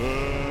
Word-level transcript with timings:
嗯。 0.00 0.47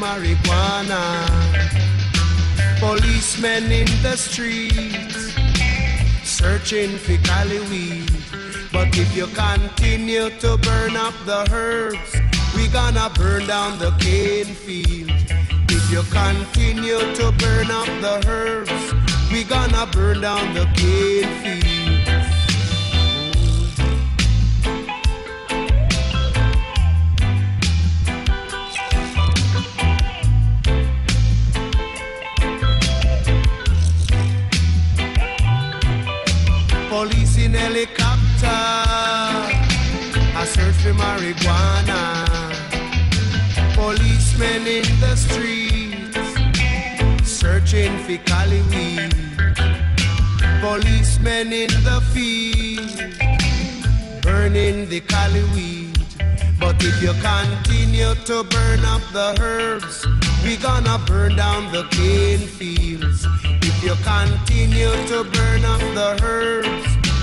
marijuana. 0.00 1.02
Policemen 2.80 3.70
in 3.70 3.86
the 4.02 4.16
streets 4.16 5.34
searching 6.24 6.96
for 6.96 7.18
collie 7.28 7.60
weed. 7.68 8.10
But 8.72 8.96
if 8.96 9.14
you 9.14 9.26
continue 9.28 10.30
to 10.42 10.56
burn 10.56 10.96
up 10.96 11.14
the 11.26 11.46
herbs, 11.52 12.12
we 12.56 12.68
gonna 12.68 13.10
burn 13.14 13.46
down 13.46 13.78
the 13.78 13.90
cane 14.00 14.54
field. 14.64 15.10
If 15.68 15.84
you 15.92 16.02
continue 16.10 17.00
to 17.18 17.32
burn 17.32 17.70
up 17.70 17.90
the 18.00 18.16
herbs, 18.26 18.80
we 19.30 19.44
gonna 19.44 19.86
burn 19.92 20.22
down 20.22 20.54
the 20.54 20.66
cane 20.80 21.30
field. 21.42 21.69
in 37.50 37.58
helicopter. 37.58 38.60
I 40.40 40.44
search 40.46 40.76
for 40.82 40.94
marijuana. 40.94 42.00
Policemen 43.74 44.66
in 44.66 44.86
the 45.00 45.14
streets, 45.16 46.18
searching 47.28 47.98
for 48.04 48.18
collie 48.30 48.62
weed. 48.70 49.10
Policemen 50.60 51.52
in 51.52 51.70
the 51.88 52.00
field, 52.12 53.02
burning 54.22 54.88
the 54.88 55.00
collie 55.00 55.48
weed. 55.54 55.98
But 56.58 56.76
if 56.84 57.02
you 57.02 57.12
continue 57.20 58.14
to 58.26 58.44
burn 58.44 58.84
up 58.84 59.02
the 59.12 59.36
herbs, 59.40 60.06
we 60.44 60.56
gonna 60.56 60.98
burn 61.06 61.36
down 61.36 61.72
the 61.72 61.84
cane 61.90 62.46
fields. 62.58 63.26
If 63.62 63.82
you 63.82 63.94
continue 64.04 64.92
to 65.08 65.24
burn 65.24 65.64
up 65.64 65.80
the 65.98 66.18
herbs, 66.22 66.99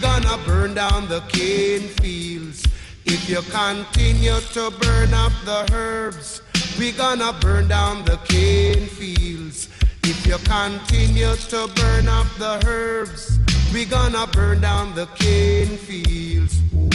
gonna 0.00 0.38
burn 0.46 0.74
down 0.74 1.08
the 1.08 1.20
cane 1.28 1.88
fields. 2.00 2.62
If 3.04 3.28
you 3.28 3.42
continue 3.50 4.38
to 4.52 4.70
burn 4.80 5.14
up 5.14 5.32
the 5.44 5.68
herbs, 5.72 6.42
we 6.78 6.92
gonna 6.92 7.32
burn 7.40 7.68
down 7.68 8.04
the 8.04 8.16
cane 8.28 8.86
fields. 8.86 9.68
If 10.04 10.26
you 10.26 10.38
continue 10.44 11.34
to 11.36 11.68
burn 11.74 12.08
up 12.08 12.26
the 12.38 12.62
herbs, 12.66 13.38
we 13.72 13.84
gonna 13.84 14.26
burn 14.26 14.60
down 14.60 14.94
the 14.94 15.06
cane 15.16 15.76
fields. 15.78 16.60
Ooh. 16.74 16.88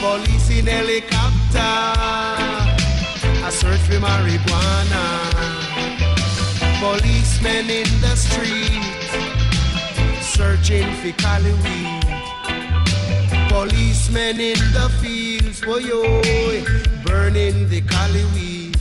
Police 0.00 0.50
in 0.50 0.66
helicopter, 0.66 1.58
I 3.44 3.50
search 3.50 3.80
for 3.80 3.94
marijuana. 3.94 5.55
Policemen 6.86 7.68
in 7.68 8.00
the 8.00 8.14
street, 8.14 8.80
searching 10.22 10.88
for 11.00 11.10
collie 11.20 11.52
weed. 11.64 12.06
Policemen 13.48 14.38
in 14.38 14.58
the 14.72 14.88
fields, 15.02 15.64
oh, 15.66 16.62
burning 17.04 17.68
the 17.68 17.80
collie 17.80 18.24
weed. 18.34 18.78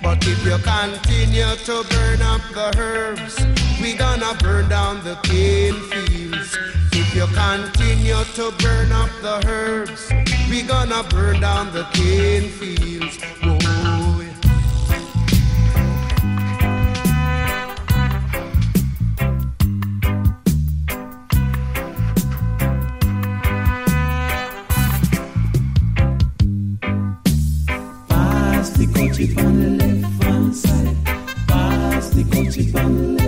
But 0.00 0.24
if 0.28 0.46
you 0.46 0.58
continue 0.62 1.56
to 1.66 1.84
burn 1.90 2.22
up 2.22 2.40
the 2.54 2.72
herbs, 2.78 3.36
we 3.82 3.94
gonna 3.94 4.32
burn 4.38 4.68
down 4.68 5.02
the 5.02 5.16
cane 5.24 5.74
fields. 5.90 6.56
If 6.92 7.12
you 7.16 7.26
continue 7.34 8.22
to 8.38 8.52
burn 8.62 8.92
up 8.92 9.10
the 9.22 9.42
herbs, 9.48 10.08
we 10.48 10.62
gonna 10.62 11.02
burn 11.10 11.40
down 11.40 11.72
the 11.72 11.82
cane 11.94 12.48
fields. 12.48 13.18
Whoa, 13.42 13.59
on 29.20 29.60
the 29.60 29.84
left 29.84 30.22
hand 30.22 30.56
side. 30.56 30.96
Pass 31.46 32.08
the 32.10 32.24
country 32.24 32.72
on 32.80 32.96
the 32.96 33.02
left 33.02 33.19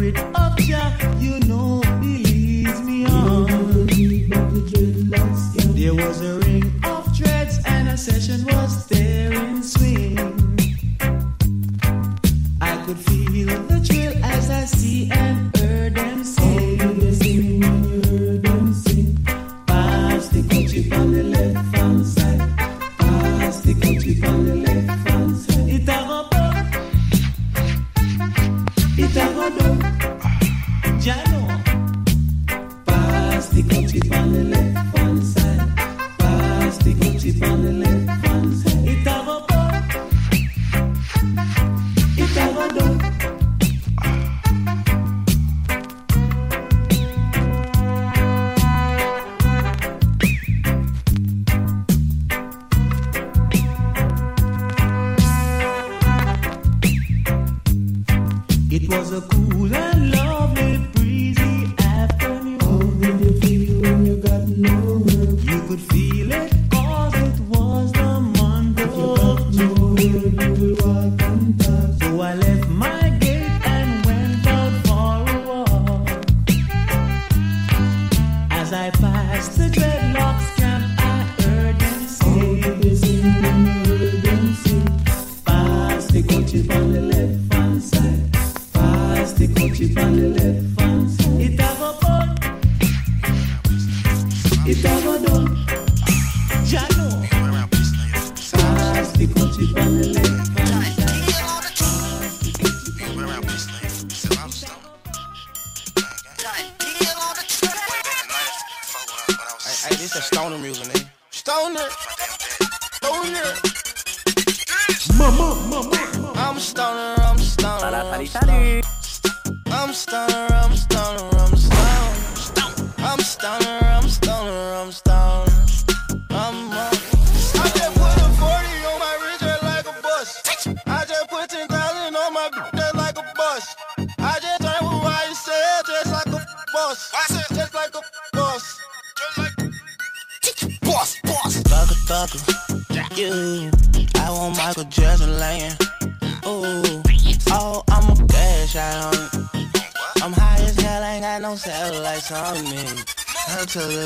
spirit 0.00 0.18
of 0.34 0.56
Jah, 0.56 1.16
you 1.18 1.40
know, 1.40 1.82
he 2.00 2.24
leads 2.24 2.80
me 2.80 3.04
uh. 3.04 3.10
on. 3.10 3.86
There 5.74 5.94
was 5.94 6.20
a 6.22 6.49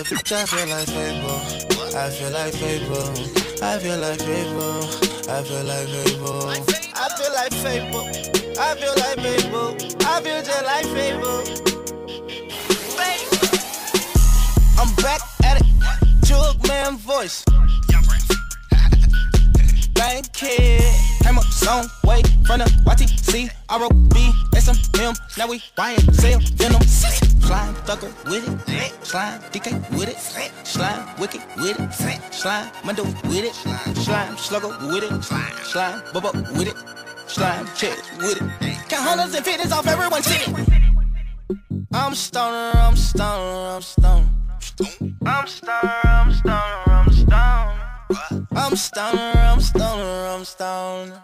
I 0.05 0.07
bitch 0.07 0.33
I 0.33 0.45
feel 0.45 0.69
like 0.69 0.89
Fabo. 0.89 1.95
I 1.95 2.11
feel 2.11 2.31
like 2.31 2.53
Fabo. 2.53 3.01
I 3.63 3.79
feel 3.79 3.99
like 3.99 4.19
Fabo. 4.19 4.85
I 5.31 5.43
feel 5.43 5.65
like 5.65 5.89
Fabo. 5.89 6.45
I 6.95 7.09
feel 7.17 7.33
like 7.33 7.53
Fabo. 7.63 8.01
I 8.59 8.75
feel 8.75 8.95
like 9.01 9.19
Fabo. 9.25 9.63
I 10.05 10.21
feel 10.21 10.43
just 10.43 10.65
like 10.67 10.87
Fabo. 10.93 11.33
I'm 14.79 14.95
back 14.97 15.23
at 15.43 15.63
it. 15.63 15.67
Jug 16.27 16.69
man 16.69 16.99
voice. 16.99 17.43
Bank 19.95 20.31
kid. 20.35 21.04
Some 21.64 21.87
way 22.04 22.21
from 22.44 22.59
the 22.59 22.66
YTC. 22.85 23.50
R-O-B, 23.71 24.33
S-M-M, 24.54 25.14
Now 25.38 25.49
we 25.49 25.62
buying, 25.75 25.99
sell, 26.12 26.38
venom. 26.56 26.83
Slime 26.83 27.75
thugger 27.87 28.12
with 28.26 28.68
it. 28.68 28.92
Slime 29.02 29.40
DK 29.50 29.73
with 29.97 30.11
it. 30.11 30.18
Slime 30.66 31.09
wicked 31.18 31.40
with 31.56 31.80
it. 31.80 32.35
Slime 32.35 32.71
mundo 32.85 33.04
with 33.04 33.44
it. 33.49 33.54
Slime 33.97 34.37
slugger 34.37 34.68
with 34.92 35.04
it. 35.04 35.25
Slime 35.25 36.02
bubba 36.12 36.33
with 36.52 36.68
it. 36.68 36.76
Slime 37.30 37.66
chest 37.75 38.12
with 38.18 38.42
it. 38.42 38.88
Count 38.90 39.09
hundreds 39.09 39.35
and 39.35 39.42
fifties 39.42 39.73
off 39.73 39.87
everyone's 39.87 40.26
shit. 40.26 40.47
I'm 41.94 42.14
stoner, 42.14 42.73
I'm 42.78 42.94
stoner, 42.94 43.76
I'm 43.76 43.80
stoner. 43.80 44.28
I'm 45.25 45.47
stoner, 45.47 46.00
I'm 46.04 46.30
stoner, 46.30 46.83
I'm 46.87 47.11
stoner. 47.11 47.63
I'm 48.54 48.76
stoner, 48.76 49.33
I'm 49.35 49.61
stoner, 49.61 50.26
I'm 50.28 50.44
stoner. 50.44 51.23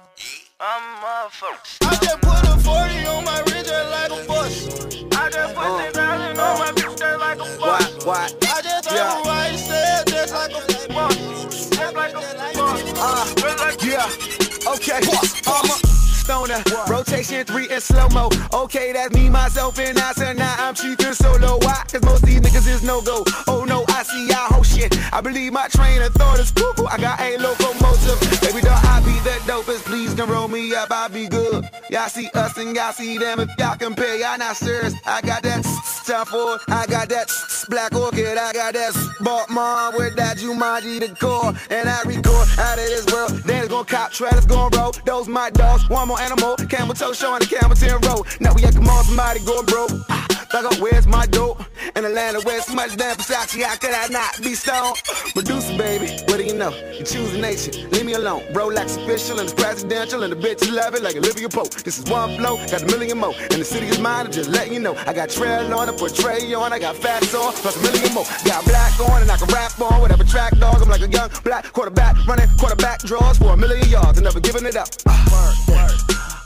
I'm 0.61 0.83
motherfucker. 1.03 1.79
I 1.83 1.97
just 1.97 2.21
put 2.21 2.45
a 2.49 2.57
40 2.59 3.07
on 3.07 3.25
my 3.25 3.41
wrist 3.43 3.67
just 3.67 3.91
like 3.91 4.11
a 4.11 4.27
bus. 4.27 4.85
I 5.17 5.31
just 5.31 5.55
put 5.55 5.95
10,000 5.95 6.39
on 6.39 6.59
my 6.59 6.73
bitch 6.73 6.99
just 6.99 7.21
like 7.21 7.39
a 7.39 7.59
bus. 7.59 8.05
What? 8.05 8.35
I 8.43 8.63
just 8.63 8.89
told 8.89 9.25
Yeah. 9.27 9.51
you 9.51 9.59
said 9.59 10.07
just 10.07 10.35
like 10.35 10.51
a 10.53 10.93
boss. 10.93 11.71
Just 11.71 11.95
like 11.95 12.11
a 12.13 12.21
boss. 12.55 12.83
Uh, 12.99 13.35
Just 13.37 13.59
like 13.59 13.83
yeah, 13.85 14.73
okay. 14.73 15.01
I'm 15.47 15.71
a 15.71 15.90
Rotation 16.31 17.45
three 17.45 17.69
in 17.69 17.81
slow 17.81 18.09
mo. 18.11 18.31
Okay, 18.53 18.93
that's 18.93 19.13
me, 19.13 19.29
myself, 19.29 19.79
and 19.81 19.99
I. 19.99 20.13
So 20.13 20.33
now 20.33 20.55
I'm 20.59 20.75
cheating 20.77 21.13
solo. 21.13 21.59
Why? 21.59 21.83
Cause 21.91 22.03
most 22.05 22.25
these 22.25 22.41
niggas 22.41 22.69
is 22.69 22.85
no 22.85 23.03
go. 23.03 23.25
Oh 23.49 23.65
no, 23.67 23.85
I 23.89 24.05
see 24.05 24.29
y'all 24.29 24.47
whole 24.47 24.63
shit. 24.63 24.97
I 25.13 25.21
believe 25.21 25.53
my 25.53 25.67
train 25.69 26.01
of 26.03 26.15
thought 26.15 26.39
is 26.39 26.53
cuckoo. 26.53 26.87
I 26.87 26.99
got 26.99 27.21
a 27.21 27.37
locomotive. 27.37 28.21
Baby, 28.43 28.61
dog, 28.61 28.79
I 28.85 29.01
be 29.05 29.19
the 29.27 29.37
dopest. 29.51 29.85
Please 29.87 30.15
can 30.15 30.29
roll 30.29 30.47
me 30.47 30.73
up, 30.73 30.93
I 30.93 31.09
be 31.09 31.27
good. 31.27 31.69
Y'all 31.91 32.09
see 32.09 32.31
us 32.35 32.57
and 32.59 32.77
y'all 32.77 32.93
see 32.93 33.19
them. 33.19 33.41
If 33.41 33.51
y'all 33.59 33.77
compare, 33.77 34.15
y'all 34.15 34.39
not 34.39 34.57
serious. 34.57 34.95
I 35.05 35.23
got 35.23 35.43
that 35.43 35.65
stuff 36.01 36.29
for. 36.29 36.59
I 36.69 36.87
got 36.87 37.09
that 37.09 37.31
black 37.69 37.95
orchid. 37.95 38.39
I 38.39 38.53
got 38.53 38.75
that 38.75 38.93
Baltimore 39.21 39.93
with 39.97 40.17
that 40.17 40.39
Jumanji 40.39 41.01
the 41.01 41.15
core. 41.15 41.55
And 41.71 41.89
I 41.89 42.03
record 42.03 42.49
out 42.59 42.79
of 42.79 42.87
this 42.87 43.07
world. 43.13 43.31
Then 43.45 43.65
it's 43.65 43.69
gonna 43.69 43.85
cop, 43.85 44.13
trailers 44.13 44.47
gonna 44.47 44.77
roll. 44.77 44.93
Those 45.05 45.29
my 45.29 45.51
dogs, 45.51 45.89
one 45.89 46.09
more 46.09 46.21
animal. 46.21 46.57
Camel 46.57 46.95
toe 46.95 47.13
show 47.13 47.33
on 47.33 47.41
the 47.41 47.47
Campbellton 47.47 48.05
Road. 48.07 48.27
Now 48.41 48.55
we 48.55 48.65
at 48.65 48.75
come 48.75 48.89
on, 48.89 49.05
somebody 49.05 49.41
going 49.45 49.67
broke. 49.67 49.91
Ah. 50.09 50.40
Ah, 50.53 50.63
Thug 50.63 50.81
where's 50.81 51.07
my 51.07 51.27
dope? 51.27 51.63
In 51.97 52.05
Atlanta, 52.05 52.41
where's 52.41 52.67
so 52.67 52.75
much 52.75 52.97
damn 52.97 53.17
Versace? 53.17 53.63
How 53.63 53.77
could 53.77 53.95
I 53.95 54.09
not 54.09 54.41
be 54.43 54.55
stoned? 54.55 54.97
Producer, 55.33 55.77
baby, 55.77 56.07
what 56.27 56.39
do 56.39 56.45
you 56.45 56.55
know? 56.55 56.71
You 56.93 57.05
choose 57.05 57.35
a 57.35 57.39
nation, 57.39 57.89
leave 57.91 58.05
me 58.05 58.15
alone. 58.15 58.43
Rolex 58.53 58.97
official 58.97 59.39
and 59.39 59.49
it's 59.49 59.53
presidential, 59.53 60.23
and 60.23 60.33
the 60.33 60.37
bitches 60.37 60.73
love 60.73 60.95
it 60.95 61.03
like 61.03 61.17
Olivia 61.17 61.49
Pope. 61.49 61.71
This 61.83 61.99
is 61.99 62.11
one 62.11 62.37
flow, 62.37 62.57
got 62.67 62.83
a 62.83 62.87
million 62.87 63.19
more. 63.19 63.35
And 63.35 63.61
the 63.61 63.65
city 63.65 63.87
is 63.87 63.99
mine, 63.99 64.27
I'm 64.27 64.33
just 64.33 64.51
letting 64.51 64.75
you 64.75 64.81
know. 64.81 64.97
I 65.07 65.13
got 65.13 65.31
trail 65.31 65.73
on, 65.73 65.89
I 65.89 65.97
put 65.97 66.15
tray 66.15 66.53
on, 66.55 66.73
I 66.73 66.79
got 66.79 66.97
fats 66.97 67.35
on, 67.35 67.53
plus 67.53 67.77
a 67.77 67.83
million 67.83 68.13
more. 68.15 68.25
Got 68.45 68.65
black 68.65 68.99
on, 69.01 69.23
and 69.23 69.31
I 69.31 69.37
can 69.37 69.49
rap 69.49 69.81
on 69.81 70.01
whatever 70.01 70.25
track 70.25 70.57
dog. 70.59 70.83
I'm 70.83 70.89
like 70.89 71.03
a 71.03 71.09
young 71.09 71.31
black 71.45 71.73
quarterback, 71.73 72.17
running 72.27 72.49
quarterback 72.59 73.01
draws 73.01 73.39
for 73.39 73.53
a 73.53 73.57
million 73.57 73.89
yards 73.89 74.19
and 74.19 74.25
never 74.25 74.41
giving 74.41 74.67
it 74.67 74.77
up. 74.77 74.89
Ah. 75.07 75.31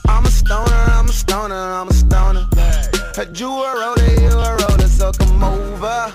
I'm 0.06 0.24
a 0.26 0.30
stoner, 0.30 0.72
I'm 0.72 1.08
a 1.08 1.12
stoner, 1.12 1.54
I'm 1.54 1.88
a 1.88 1.92
stoner. 1.92 2.93
A 3.16 3.24
Jew 3.26 3.46
a 3.46 3.72
roller, 3.72 4.20
you 4.20 4.38
a 4.38 4.56
roller, 4.56 4.88
so 4.88 5.12
come 5.12 5.44
over. 5.44 6.12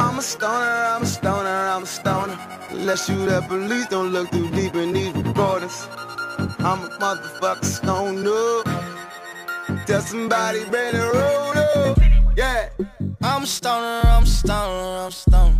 I'm 0.00 0.18
a 0.18 0.22
stoner, 0.22 0.86
I'm 0.94 1.02
a 1.02 1.06
stoner, 1.06 1.46
I'm 1.46 1.82
a 1.82 1.86
stoner. 1.86 2.38
Unless 2.70 3.10
you 3.10 3.26
the 3.26 3.42
police, 3.46 3.86
don't 3.88 4.12
look 4.14 4.30
too 4.30 4.50
deep 4.52 4.74
in 4.74 4.94
these 4.94 5.12
recordings. 5.12 5.86
I'm 6.60 6.84
a 6.84 6.88
motherfucker 6.98 7.64
stoner. 7.64 8.62
Tell 9.84 10.00
somebody 10.00 10.64
bring 10.70 10.92
the 10.92 11.10
roll 11.12 11.92
up. 11.92 11.98
Yeah. 12.34 12.70
I'm 13.20 13.42
a 13.42 13.46
stoner, 13.46 14.00
I'm 14.08 14.22
a 14.22 14.26
stoner, 14.26 15.02
I'm 15.02 15.08
a 15.08 15.12
stoner. 15.12 15.58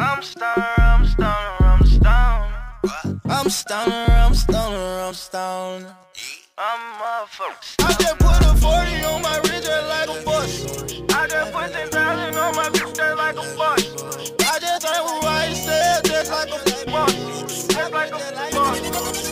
I'm 0.00 0.18
a 0.18 0.22
stoner, 0.22 0.74
I'm 0.78 1.02
a 1.02 1.06
stoner, 1.06 1.56
I'm 1.60 1.82
a 1.82 1.86
stoner. 1.86 2.62
I'm 3.26 3.46
a 3.46 3.50
stoner, 3.50 4.06
I'm 4.08 4.32
a 4.32 4.34
stoner, 4.34 5.00
I'm 5.02 5.10
a 5.10 5.14
stoner. 5.14 5.96
I'm 6.58 6.80
a 6.80 7.02
motherfucker. 7.02 7.76
I 7.80 7.92
just 7.94 8.18
put 8.18 8.44
a 8.44 8.54
40 8.60 9.04
on 9.04 9.22
my 9.22 9.38
wrist 9.38 9.64
just 9.64 9.88
like 9.88 10.08
a 10.10 10.22
bus. 10.22 10.66
I 11.14 11.26
just 11.26 11.50
put 11.50 11.72
10,000 11.72 12.36
on 12.36 12.56
my 12.56 12.64
bitch 12.68 12.94
just 12.94 13.16
like 13.16 13.36
a 13.36 13.56
bus. 13.56 13.80
I 14.38 14.58
just 14.60 14.84
with 14.84 15.24
what 15.24 15.48
you 15.48 15.54
said 15.54 16.04
just 16.04 16.30
like 16.30 16.50
a 16.50 16.90
boss. 16.90 17.66
Just 17.68 17.92
like 17.92 18.10
a 18.10 18.18
boss. 18.52 18.80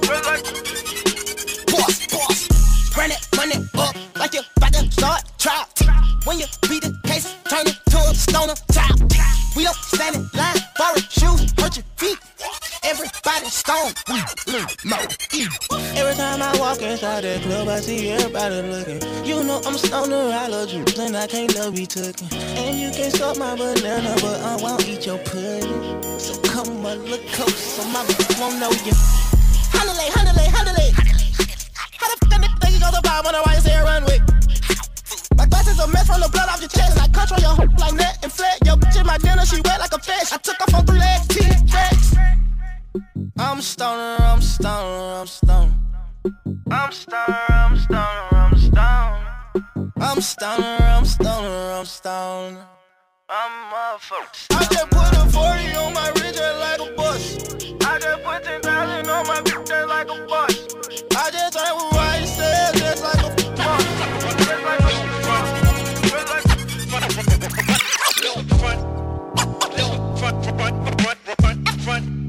Just 0.00 0.24
like 0.24 0.44
boss, 1.66 2.06
boss. 2.06 2.96
Run 2.96 3.10
it, 3.10 3.28
run 3.36 3.50
it 3.50 3.68
up 3.78 3.96
like 4.16 4.32
you 4.32 4.40
about 4.56 4.72
to 4.72 4.90
start 4.90 5.22
trap. 5.38 5.68
When 6.24 6.38
you 6.38 6.46
beat 6.70 6.84
the 6.84 6.98
case, 7.04 7.36
turn 7.50 7.66
it 7.66 7.76
to 7.90 7.98
a 7.98 8.14
stoner 8.14 8.54
top. 8.72 8.98
We 9.54 9.64
don't 9.64 9.76
stand 9.76 10.16
in 10.16 10.30
line 10.32 10.69
stone. 13.60 13.92
We 14.08 14.16
learn 14.52 14.68
more. 14.84 15.06
Every 16.00 16.14
time 16.16 16.40
I 16.40 16.56
walk 16.58 16.80
inside 16.80 17.24
that 17.24 17.42
club, 17.42 17.68
I 17.68 17.80
see 17.80 18.08
everybody 18.08 18.62
looking. 18.62 19.00
You 19.24 19.44
know 19.44 19.60
I'm 19.66 19.76
stoner, 19.76 20.32
I 20.32 20.48
love 20.48 20.72
you, 20.72 20.82
and 20.98 21.16
I 21.16 21.26
can't 21.26 21.54
love 21.54 21.74
be 21.74 21.86
taken. 21.86 22.26
And 22.32 22.80
you 22.80 22.90
can't 22.90 23.12
stop 23.12 23.36
my 23.36 23.54
banana, 23.54 24.16
but 24.24 24.40
I 24.40 24.56
won't 24.56 24.88
eat 24.88 25.04
your 25.06 25.18
pudding. 25.18 26.02
So 26.18 26.40
come 26.42 26.84
a 26.86 26.94
look 26.96 27.24
close, 27.36 27.60
so 27.76 27.84
my 27.92 28.02
bitch 28.08 28.40
won't 28.40 28.56
know 28.58 28.72
you. 28.88 28.96
Handle 29.76 29.96
it, 30.00 30.10
handle 30.16 30.36
it, 30.40 30.50
handle 30.56 30.76
it. 30.80 30.92
How 32.00 32.08
the 32.08 32.16
f*** 32.16 32.30
that 32.30 32.40
nigga 32.40 32.80
go 32.80 32.88
to 32.96 33.02
buy 33.04 33.20
on 33.20 33.32
the 33.36 33.42
right 33.46 33.60
side 33.60 33.84
runway? 33.84 34.18
My 35.36 35.46
glasses 35.46 35.78
a 35.78 35.86
mess 35.88 36.06
from 36.08 36.20
the 36.20 36.28
blood 36.32 36.48
off 36.48 36.60
your 36.60 36.72
chest. 36.72 36.96
I 36.98 37.06
control 37.12 37.40
your 37.44 37.54
like 37.76 37.94
net 37.94 38.18
and 38.22 38.32
flat. 38.32 38.56
Yo, 38.64 38.76
bitch 38.76 38.96
in 38.98 39.06
my 39.06 39.18
dinner, 39.18 39.44
she 39.44 39.60
wet 39.60 39.78
like 39.80 39.92
a 39.92 39.98
fish. 39.98 40.32
I 40.32 40.38
took 40.38 40.60
off 40.60 40.74
on 40.74 40.86
three 40.86 40.98
legs, 40.98 41.28
T-Rex. 41.28 41.99
I'm 43.38 43.60
stoner, 43.60 44.16
I'm 44.18 44.40
stoner, 44.42 45.14
I'm 45.14 45.22
a 45.22 45.26
stoner. 45.26 45.74
I'm 46.72 46.90
stoner, 46.92 47.36
I'm 47.48 47.76
stoner, 47.78 48.28
I'm 48.32 48.52
a 48.52 48.58
stoner. 48.58 49.26
I'm 50.00 50.20
stoner, 50.20 50.78
I'm 50.80 51.04
stoner, 51.04 51.72
I'm 51.72 51.82
a 51.82 51.86
stoner. 51.86 52.66
I'm 53.28 53.52
a 53.52 53.70
motherfucker. 53.70 54.46
I 54.50 54.64
just 54.64 54.90
put 54.90 55.12
a 55.14 55.24
40 55.30 55.74
on 55.76 55.94
my 55.94 56.08
wrist 56.16 56.40
like 56.58 56.80
a 56.80 56.92
bus. 56.96 57.38
I 57.86 57.98
just 58.00 58.24
put 58.24 58.42
10,000 58.42 59.08
on 59.08 59.26
my 59.26 59.36
bitch 59.36 59.88
like 59.88 60.10
a 60.10 60.26
bus. 60.26 60.66
I 61.16 61.30
just 61.30 61.54
with 61.54 61.92
what 61.94 62.20
you 62.20 62.26
said 62.26 62.74
just 62.74 63.04
like 63.04 63.22
a 63.22 63.30
boss. 63.54 63.84
Just 64.34 64.64
like 64.64 64.80
a 64.80 64.96
boss. 65.26 65.46
Just 66.10 66.26
like 66.28 66.44
Little 68.20 68.42
front, 68.58 68.80
little 69.76 70.16
front, 70.16 70.44
front, 70.44 71.00
front, 71.00 71.18
front, 71.40 71.80
front, 71.82 72.19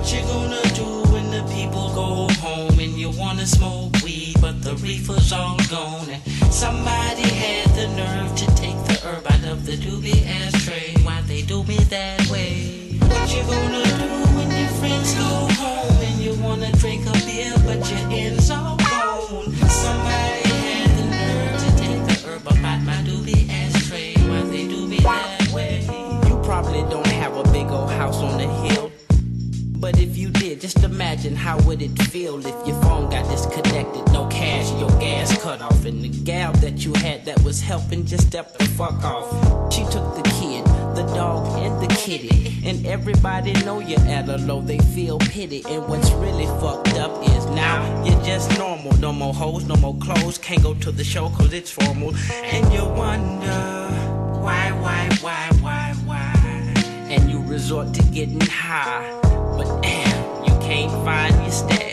what 0.00 0.14
you 0.14 0.22
gonna 0.22 0.62
do 0.74 1.12
when 1.12 1.30
the 1.30 1.42
people 1.52 1.92
go 1.92 2.26
home 2.40 2.78
and 2.78 2.92
you 2.98 3.10
wanna 3.18 3.46
smoke 3.46 3.92
weed, 4.02 4.34
but 4.40 4.62
the 4.62 4.74
reefer's 4.76 5.30
all 5.30 5.58
gone 5.68 6.08
and 6.08 6.22
somebody 6.50 7.28
had 7.28 7.68
the 7.76 7.86
nerve 7.88 8.34
to 8.34 8.46
take 8.54 8.78
the 8.86 8.98
herb 9.04 9.26
out 9.30 9.44
of 9.44 9.66
the 9.66 9.76
doobie 9.76 10.24
ashtray. 10.26 10.94
Why 11.02 11.20
they 11.26 11.42
do 11.42 11.64
me 11.64 11.76
that 11.90 12.26
way? 12.30 12.96
What 12.98 13.28
you 13.34 13.42
gonna 13.42 13.84
do 13.84 14.10
when 14.36 14.50
your 14.58 14.72
friends 14.80 15.12
go 15.14 15.32
home 15.60 15.96
and 16.08 16.18
you 16.18 16.34
wanna 16.42 16.72
drink 16.72 17.06
a 17.06 17.12
beer, 17.26 17.52
but 17.66 17.80
your 17.90 18.10
ends 18.10 18.50
all 18.50 18.79
if 32.26 32.66
your 32.66 32.80
phone 32.82 33.08
got 33.08 33.28
disconnected, 33.30 34.06
no 34.12 34.26
cash, 34.28 34.70
your 34.78 34.90
gas 35.00 35.36
cut 35.42 35.62
off, 35.62 35.84
and 35.86 36.02
the 36.02 36.08
gal 36.08 36.52
that 36.54 36.84
you 36.84 36.92
had 36.94 37.24
that 37.24 37.42
was 37.42 37.60
helping 37.62 38.04
just 38.04 38.26
stepped 38.26 38.58
the 38.58 38.64
fuck 38.66 39.02
off. 39.02 39.72
She 39.72 39.82
took 39.84 40.14
the 40.14 40.22
kid, 40.38 40.64
the 40.94 41.10
dog, 41.14 41.58
and 41.58 41.80
the 41.80 41.94
kitty, 41.94 42.60
and 42.64 42.86
everybody 42.86 43.52
know 43.64 43.80
you're 43.80 44.00
at 44.00 44.28
a 44.28 44.36
low. 44.36 44.60
They 44.60 44.78
feel 44.94 45.18
pity, 45.18 45.64
and 45.66 45.88
what's 45.88 46.10
really 46.12 46.46
fucked 46.60 46.94
up 46.98 47.22
is 47.30 47.46
now 47.46 48.04
you're 48.04 48.22
just 48.22 48.58
normal. 48.58 48.92
No 48.98 49.12
more 49.12 49.32
hoes, 49.32 49.64
no 49.64 49.76
more 49.76 49.96
clothes, 49.96 50.36
can't 50.36 50.62
go 50.62 50.74
to 50.74 50.92
the 50.92 51.04
show 51.04 51.30
'cause 51.30 51.54
it's 51.54 51.70
formal, 51.70 52.12
and 52.44 52.70
you 52.72 52.84
wonder 52.84 53.88
why, 54.42 54.72
why, 54.72 55.08
why, 55.22 55.48
why, 55.62 55.94
why, 56.04 56.74
and 57.08 57.30
you 57.30 57.40
resort 57.42 57.94
to 57.94 58.02
getting 58.02 58.40
high. 58.40 59.10
But 59.56 59.80
damn, 59.82 60.44
you 60.44 60.52
can't 60.60 60.92
find 61.04 61.34
your 61.42 61.52
stash. 61.52 61.89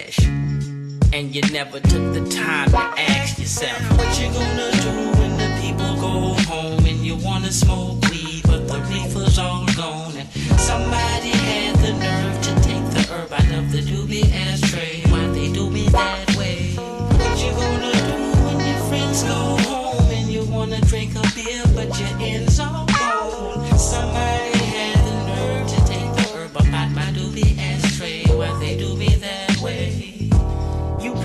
And 1.18 1.34
you 1.34 1.42
never 1.52 1.80
took 1.80 2.14
the 2.14 2.24
time 2.30 2.70
to 2.70 2.78
ask 2.78 3.40
yourself, 3.40 3.82
What 3.98 4.22
you 4.22 4.28
gonna 4.32 4.70
do 4.84 5.20
when 5.20 5.36
the 5.36 5.50
people 5.60 5.96
go 5.96 6.36
home 6.46 6.86
and 6.86 7.00
you 7.00 7.16
wanna 7.16 7.52
smoke 7.52 8.00
weed, 8.12 8.44
but 8.46 8.68
the 8.68 8.80
reefer's 8.82 9.40
all 9.40 9.66
gone? 9.76 10.16
And 10.16 10.30
somebody 10.60 11.30
had 11.30 11.76
the 11.78 11.94
nerve 11.94 12.40
to 12.44 12.54
take 12.62 12.86
the 12.94 13.12
herb 13.12 13.34
out 13.34 13.52
of 13.58 13.72
the 13.72 13.82
doobie 13.82 14.32
ashtray. 14.32 15.02
Why 15.10 15.26
they 15.30 15.52
do 15.52 15.72
me 15.72 15.90
that 15.90 16.36
way? 16.36 16.76
What 16.76 17.44
you 17.44 17.52
gonna 17.52 17.94
do 17.94 18.18
when 18.46 18.60
your 18.64 18.80
friends 18.88 19.24
go 19.24 19.58
home 19.66 20.12
and 20.12 20.30
you 20.30 20.46
wanna 20.46 20.82
drink 20.82 21.16
a 21.16 21.24
beer, 21.34 21.64
but 21.74 22.00
your 22.00 22.14
ends 22.20 22.60
all 22.60 22.87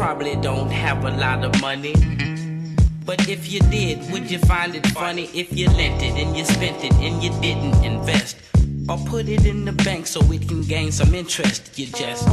probably 0.02 0.34
don't 0.34 0.68
have 0.68 1.04
a 1.04 1.10
lot 1.12 1.44
of 1.44 1.60
money. 1.60 1.94
But 3.06 3.28
if 3.28 3.52
you 3.52 3.60
did, 3.60 4.10
would 4.10 4.28
you 4.28 4.40
find 4.40 4.74
it 4.74 4.84
funny 4.88 5.30
if 5.32 5.56
you 5.56 5.68
lent 5.68 6.02
it 6.02 6.14
and 6.20 6.36
you 6.36 6.44
spent 6.44 6.82
it 6.82 6.92
and 6.94 7.22
you 7.22 7.30
didn't 7.40 7.84
invest? 7.84 8.36
Or 8.88 8.98
put 9.06 9.28
it 9.28 9.46
in 9.46 9.64
the 9.64 9.70
bank 9.70 10.08
so 10.08 10.20
it 10.32 10.48
can 10.48 10.62
gain 10.62 10.90
some 10.90 11.14
interest. 11.14 11.78
You 11.78 11.86
just 11.86 12.26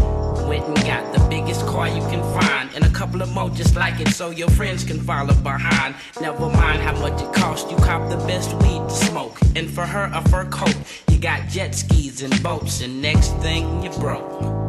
went 0.49 0.65
and 0.65 0.77
got 0.77 1.13
the 1.13 1.23
biggest 1.29 1.63
car 1.67 1.87
you 1.87 2.01
can 2.09 2.23
find 2.41 2.71
and 2.73 2.83
a 2.85 2.89
couple 2.89 3.21
of 3.21 3.31
more 3.33 3.51
just 3.51 3.75
like 3.75 3.99
it 3.99 4.07
so 4.07 4.31
your 4.31 4.49
friends 4.49 4.83
can 4.83 4.99
follow 4.99 5.35
behind. 5.35 5.93
Never 6.19 6.49
mind 6.49 6.81
how 6.81 6.99
much 6.99 7.21
it 7.21 7.31
costs, 7.33 7.69
you 7.69 7.77
cop 7.77 8.09
the 8.09 8.17
best 8.25 8.51
weed 8.63 8.81
to 8.89 8.95
smoke. 8.95 9.37
And 9.55 9.69
for 9.69 9.85
her, 9.85 10.09
a 10.11 10.27
fur 10.29 10.45
coat. 10.45 10.75
You 11.11 11.19
got 11.19 11.47
jet 11.49 11.75
skis 11.75 12.23
and 12.23 12.33
boats, 12.41 12.81
and 12.81 12.99
next 12.99 13.29
thing 13.43 13.83
you 13.83 13.91
broke. 13.91 14.68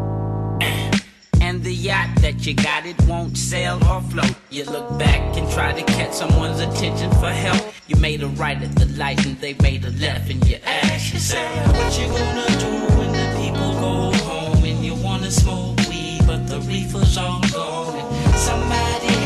The 1.61 1.75
yacht 1.75 2.09
that 2.23 2.47
you 2.47 2.55
got, 2.55 2.87
it 2.87 2.97
won't 3.07 3.37
sail 3.37 3.79
or 3.87 4.01
float. 4.01 4.35
You 4.49 4.65
look 4.65 4.99
back 4.99 5.37
and 5.37 5.47
try 5.51 5.75
to 5.75 5.83
catch 5.93 6.15
someone's 6.15 6.59
attention 6.59 7.11
for 7.21 7.29
help. 7.29 7.75
You 7.87 7.97
made 7.97 8.23
a 8.23 8.29
right 8.29 8.57
at 8.63 8.75
the 8.77 8.87
light 8.97 9.27
and 9.27 9.39
they 9.41 9.53
made 9.61 9.85
a 9.85 9.91
left, 9.91 10.31
and 10.31 10.43
you 10.49 10.57
ask 10.65 11.13
yourself, 11.13 11.67
What 11.77 11.99
you 12.01 12.07
gonna 12.07 12.59
do 12.59 12.97
when 12.97 13.13
the 13.13 13.43
people 13.43 13.73
go 13.75 14.19
home 14.25 14.65
and 14.65 14.83
you 14.83 14.95
wanna 14.95 15.31
smoke 15.31 15.77
weed, 15.91 16.23
but 16.27 16.47
the 16.47 16.61
reefer's 16.61 17.19
all 17.19 17.43
gone? 17.53 17.95
And 17.99 18.37
somebody 18.37 19.20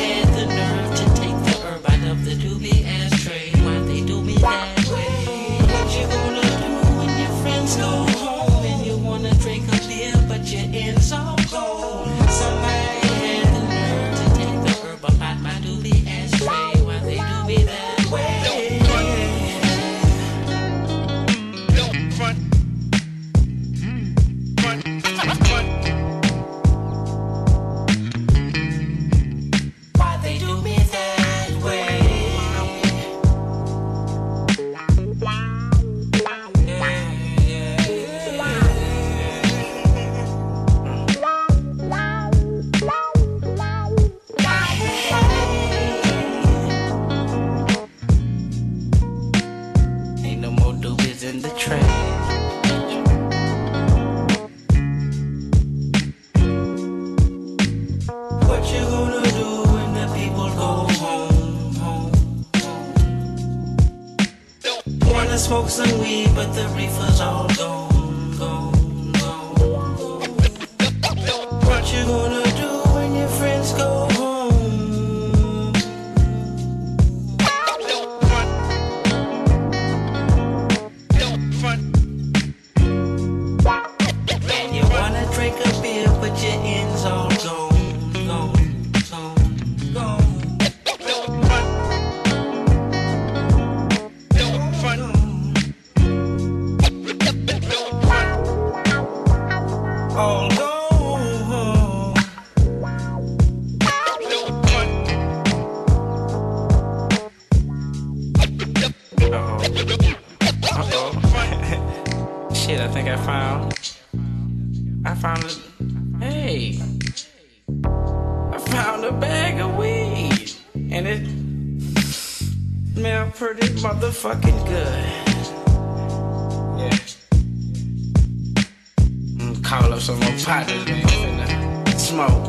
Finna 131.94 132.00
smoke. 132.00 132.44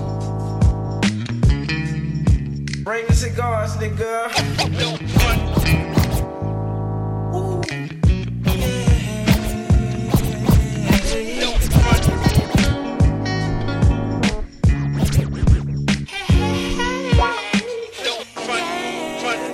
Bring 2.84 3.05
the 3.08 3.13
cigars, 3.13 3.75
nigga. 3.77 4.31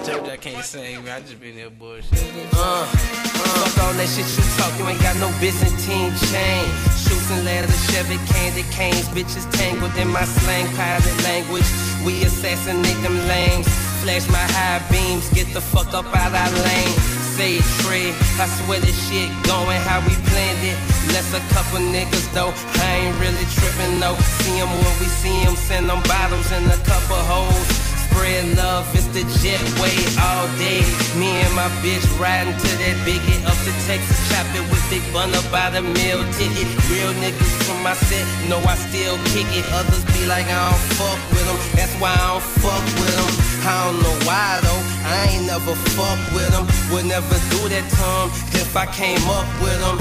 Told 0.04 0.26
you 0.26 0.32
I 0.32 0.38
can't 0.38 0.66
sing, 0.66 1.04
man. 1.04 1.16
I 1.16 1.20
just 1.22 1.40
been 1.40 1.56
there 1.56 1.70
bullshit. 1.70 2.12
Uh, 2.54 2.86
fuck 2.86 3.71
all 3.92 3.98
that 4.00 4.08
shit 4.08 4.24
you 4.40 4.46
talk, 4.56 4.72
you 4.80 4.88
ain't 4.88 5.02
got 5.04 5.20
no 5.20 5.28
Byzantine 5.44 6.16
chain. 6.32 6.64
Shoots 6.96 7.28
and 7.36 7.44
ladders, 7.44 7.76
Chevy 7.92 8.16
candy 8.32 8.64
canes, 8.72 9.08
bitches 9.12 9.44
tangled 9.52 9.92
in 10.00 10.08
my 10.08 10.24
slang 10.24 10.68
pirate 10.80 11.20
language. 11.28 11.68
We 12.06 12.24
assassinate 12.24 13.00
them 13.04 13.18
lanes, 13.28 13.68
flash 14.00 14.24
my 14.32 14.46
high 14.56 14.80
beams, 14.88 15.28
get 15.36 15.52
the 15.52 15.60
fuck 15.60 15.92
up 15.94 16.08
out 16.16 16.32
our 16.32 16.54
lane. 16.64 16.96
Say 17.36 17.60
it, 17.60 17.68
Trey, 17.84 18.16
I 18.40 18.48
swear 18.64 18.80
this 18.80 18.96
shit 19.10 19.28
going 19.44 19.82
how 19.84 20.00
we 20.08 20.16
planned 20.32 20.64
it. 20.64 20.78
Less 21.12 21.28
a 21.36 21.42
couple 21.52 21.84
niggas 21.84 22.32
though, 22.32 22.54
I 22.88 22.90
ain't 23.04 23.18
really 23.20 23.46
tripping 23.60 24.00
though. 24.00 24.16
See 24.40 24.56
'em 24.56 24.72
when 24.72 24.96
we 25.04 25.08
see 25.20 25.36
'em, 25.44 25.56
send 25.68 25.90
them 25.90 26.02
bottles 26.08 26.50
and 26.52 26.66
a 26.72 26.80
couple 26.88 27.20
hoes. 27.28 27.91
Spread 28.12 28.58
love, 28.58 28.84
it's 28.94 29.08
the 29.16 29.24
jet 29.40 29.64
way 29.80 29.96
all 30.20 30.48
day. 30.60 30.84
Me 31.16 31.32
and 31.32 31.54
my 31.56 31.72
bitch 31.80 32.04
riding 32.20 32.54
to 32.54 32.70
that 32.84 32.96
bigot 33.08 33.40
up 33.48 33.56
to 33.64 33.72
Texas, 33.88 34.20
chop 34.28 34.44
it 34.52 34.68
with 34.68 34.84
big 34.92 35.00
bun 35.16 35.32
up 35.32 35.48
by 35.48 35.72
the 35.72 35.80
meal 35.80 36.20
ticket. 36.36 36.68
Real 36.92 37.16
niggas 37.24 37.56
from 37.64 37.80
my 37.84 37.96
set, 37.96 38.28
know 38.52 38.60
I 38.68 38.76
still 38.76 39.16
kick 39.32 39.48
it. 39.56 39.64
Others 39.72 40.04
be 40.12 40.28
like, 40.28 40.44
I 40.44 40.60
don't 40.60 40.86
fuck 41.00 41.20
with 41.32 41.46
them, 41.48 41.60
that's 41.72 41.96
why 42.04 42.12
I 42.12 42.36
don't 42.36 42.44
fuck 42.60 42.84
with 43.00 43.16
them. 43.16 43.32
I 43.64 43.74
don't 43.88 44.00
know 44.04 44.18
why 44.28 44.60
though, 44.60 44.84
I 45.08 45.16
ain't 45.32 45.46
never 45.48 45.74
fuck 45.96 46.20
with 46.36 46.52
them. 46.52 46.68
Would 46.92 47.08
never 47.08 47.38
do 47.56 47.62
that 47.72 47.86
to 47.96 48.06
'em 48.22 48.30
if 48.60 48.76
I 48.76 48.92
came 48.92 49.24
up 49.32 49.48
with 49.64 49.80
them. 49.80 49.98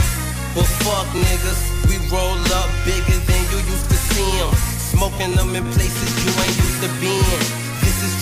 But 0.55 0.67
fuck 0.83 1.07
niggas, 1.15 1.63
we 1.87 1.95
roll 2.11 2.43
up 2.59 2.69
bigger 2.83 3.19
than 3.23 3.43
you 3.55 3.59
used 3.71 3.87
to 3.87 3.99
see 4.11 4.31
'em. 4.43 4.51
Smoking 4.91 5.33
them 5.39 5.55
in 5.55 5.65
places 5.73 6.11
you 6.25 6.33
ain't 6.43 6.57
used 6.59 6.81
to 6.83 6.91
being. 6.99 7.70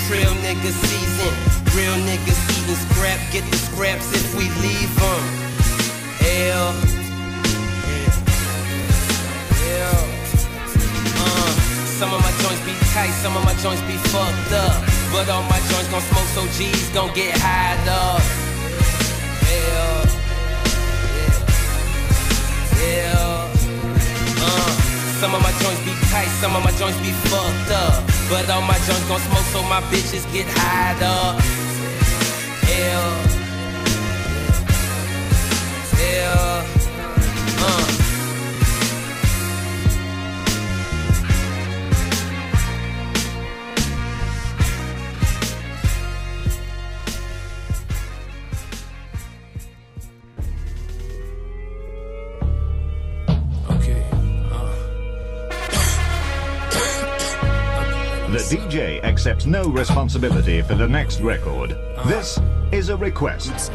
Trail 0.08 0.32
nigga 0.40 0.72
season. 0.72 1.34
Real 1.76 1.92
niggas 2.08 2.40
eating 2.56 2.80
scrap, 2.88 3.20
get 3.30 3.44
the 3.50 3.58
scraps 3.58 4.10
if 4.14 4.34
we 4.34 4.48
leave 4.64 4.88
them. 4.96 5.22
L. 6.24 6.72
L. 9.68 10.00
Uh, 11.12 11.50
some 12.00 12.14
of 12.14 12.22
my 12.22 12.32
joints 12.40 12.64
be 12.64 12.72
tight, 12.94 13.12
some 13.20 13.36
of 13.36 13.44
my 13.44 13.52
joints 13.60 13.82
be 13.82 13.98
fucked 14.08 14.52
up. 14.52 14.82
But 15.12 15.28
all 15.28 15.42
my 15.42 15.60
joints 15.68 15.88
gon' 15.90 16.00
smoke, 16.00 16.28
so 16.32 16.46
G's 16.56 16.88
gon' 16.88 17.12
get 17.12 17.36
high 17.36 17.76
up. 17.92 18.22
L. 19.44 20.06
Yeah. 22.80 23.12
Uh, 23.12 23.37
some 25.20 25.34
of 25.34 25.42
my 25.42 25.50
joints 25.58 25.80
be 25.82 25.90
tight, 26.10 26.28
some 26.40 26.54
of 26.54 26.62
my 26.62 26.70
joints 26.72 26.98
be 27.00 27.10
fucked 27.10 27.70
up. 27.72 28.04
But 28.30 28.48
all 28.50 28.62
my 28.62 28.78
joints 28.86 29.06
gon' 29.08 29.20
smoke, 29.20 29.46
so 29.52 29.62
my 29.62 29.80
bitches 29.90 30.24
get 30.32 30.46
high 30.46 30.94
up. 31.04 31.42
Yeah. 32.68 33.17
No 59.48 59.64
responsibility 59.64 60.60
for 60.60 60.74
the 60.74 60.86
next 60.86 61.20
record. 61.20 61.74
This 62.06 62.38
is 62.70 62.90
a 62.90 62.96
request. 62.96 63.72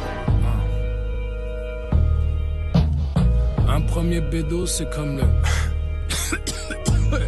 Un 3.68 3.82
premier 3.88 4.22
bédo, 4.22 4.68
c'est 4.68 4.90
comme 4.92 5.18
le. 5.18 5.24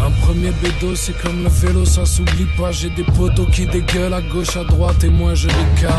Un 0.00 0.10
premier 0.22 0.50
bédo, 0.62 0.96
c'est 0.96 1.16
comme 1.22 1.44
le 1.44 1.48
vélo, 1.48 1.84
ça 1.84 2.04
s'oublie 2.04 2.48
pas. 2.56 2.72
J'ai 2.72 2.90
des 2.90 3.04
poteaux 3.04 3.46
qui 3.46 3.66
dégueulent 3.66 4.14
à 4.14 4.22
gauche, 4.22 4.56
à 4.56 4.64
droite, 4.64 5.04
et 5.04 5.08
moi 5.08 5.34
je 5.34 5.46
les 5.46 5.80
calme. 5.80 5.94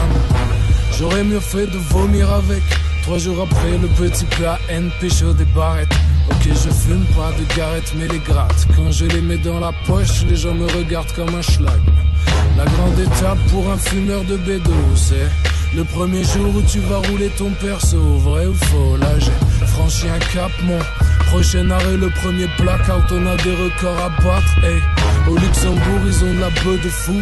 J'aurais 0.97 1.23
mieux 1.23 1.39
fait 1.39 1.67
de 1.67 1.77
vomir 1.77 2.29
avec. 2.33 2.63
Trois 3.03 3.17
jours 3.17 3.47
après, 3.49 3.77
le 3.77 3.87
petit 3.87 4.25
PAN 4.25 4.89
pécho 4.99 5.31
des 5.33 5.45
barrettes. 5.45 5.95
Ok, 6.31 6.43
je 6.45 6.69
fume 6.69 7.05
pas 7.15 7.31
de 7.37 7.55
garettes, 7.55 7.93
mais 7.97 8.07
les 8.07 8.19
gratte. 8.19 8.67
Quand 8.75 8.91
je 8.91 9.05
les 9.05 9.21
mets 9.21 9.37
dans 9.37 9.59
la 9.59 9.71
poche, 9.85 10.23
les 10.29 10.35
gens 10.35 10.53
me 10.53 10.67
regardent 10.67 11.11
comme 11.13 11.33
un 11.35 11.41
schlag. 11.41 11.79
La 12.57 12.65
grande 12.65 12.99
étape 12.99 13.39
pour 13.49 13.69
un 13.71 13.77
fumeur 13.77 14.23
de 14.25 14.37
bédo, 14.37 14.73
c'est 14.95 15.29
le 15.75 15.83
premier 15.83 16.23
jour 16.23 16.55
où 16.55 16.61
tu 16.61 16.79
vas 16.79 16.97
rouler 17.09 17.29
ton 17.37 17.51
perso. 17.61 17.97
Vrai 18.17 18.45
ou 18.47 18.53
faux, 18.53 18.97
là 18.97 19.17
j'ai 19.19 19.67
franchi 19.67 20.07
un 20.07 20.19
cap, 20.33 20.51
mon 20.63 20.79
prochain 21.27 21.69
arrêt, 21.69 21.97
le 21.97 22.09
premier 22.09 22.47
blackout. 22.59 23.11
On 23.11 23.25
a 23.25 23.35
des 23.37 23.55
records 23.55 23.99
à 23.99 24.09
battre, 24.21 24.63
hey. 24.63 24.81
Au 25.27 25.35
Luxembourg, 25.37 26.01
ils 26.05 26.23
ont 26.23 26.33
de 26.33 26.39
la 26.39 26.49
beuh 26.63 26.79
de 26.83 26.89
fou. 26.89 27.21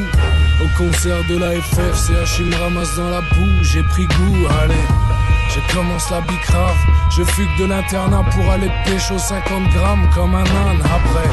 Au 0.62 0.68
concert 0.78 1.24
de 1.30 1.38
la 1.38 1.52
FFCH, 1.52 2.40
ils 2.40 2.46
me 2.46 2.56
ramassent 2.56 2.96
dans 2.96 3.10
la 3.10 3.22
boue. 3.22 3.64
J'ai 3.64 3.84
pris 3.84 4.06
goût, 4.06 4.48
allez. 4.62 5.07
Je 5.50 5.74
commence 5.74 6.10
la 6.12 6.22
bicrave, 6.22 6.78
je 7.10 7.24
fugue 7.24 7.58
de 7.58 7.66
l'internat 7.66 8.24
pour 8.32 8.52
aller 8.52 8.70
pécho 8.86 9.18
50 9.18 9.70
grammes 9.74 10.10
comme 10.14 10.36
un 10.36 10.44
âne 10.44 10.82
après. 10.84 11.30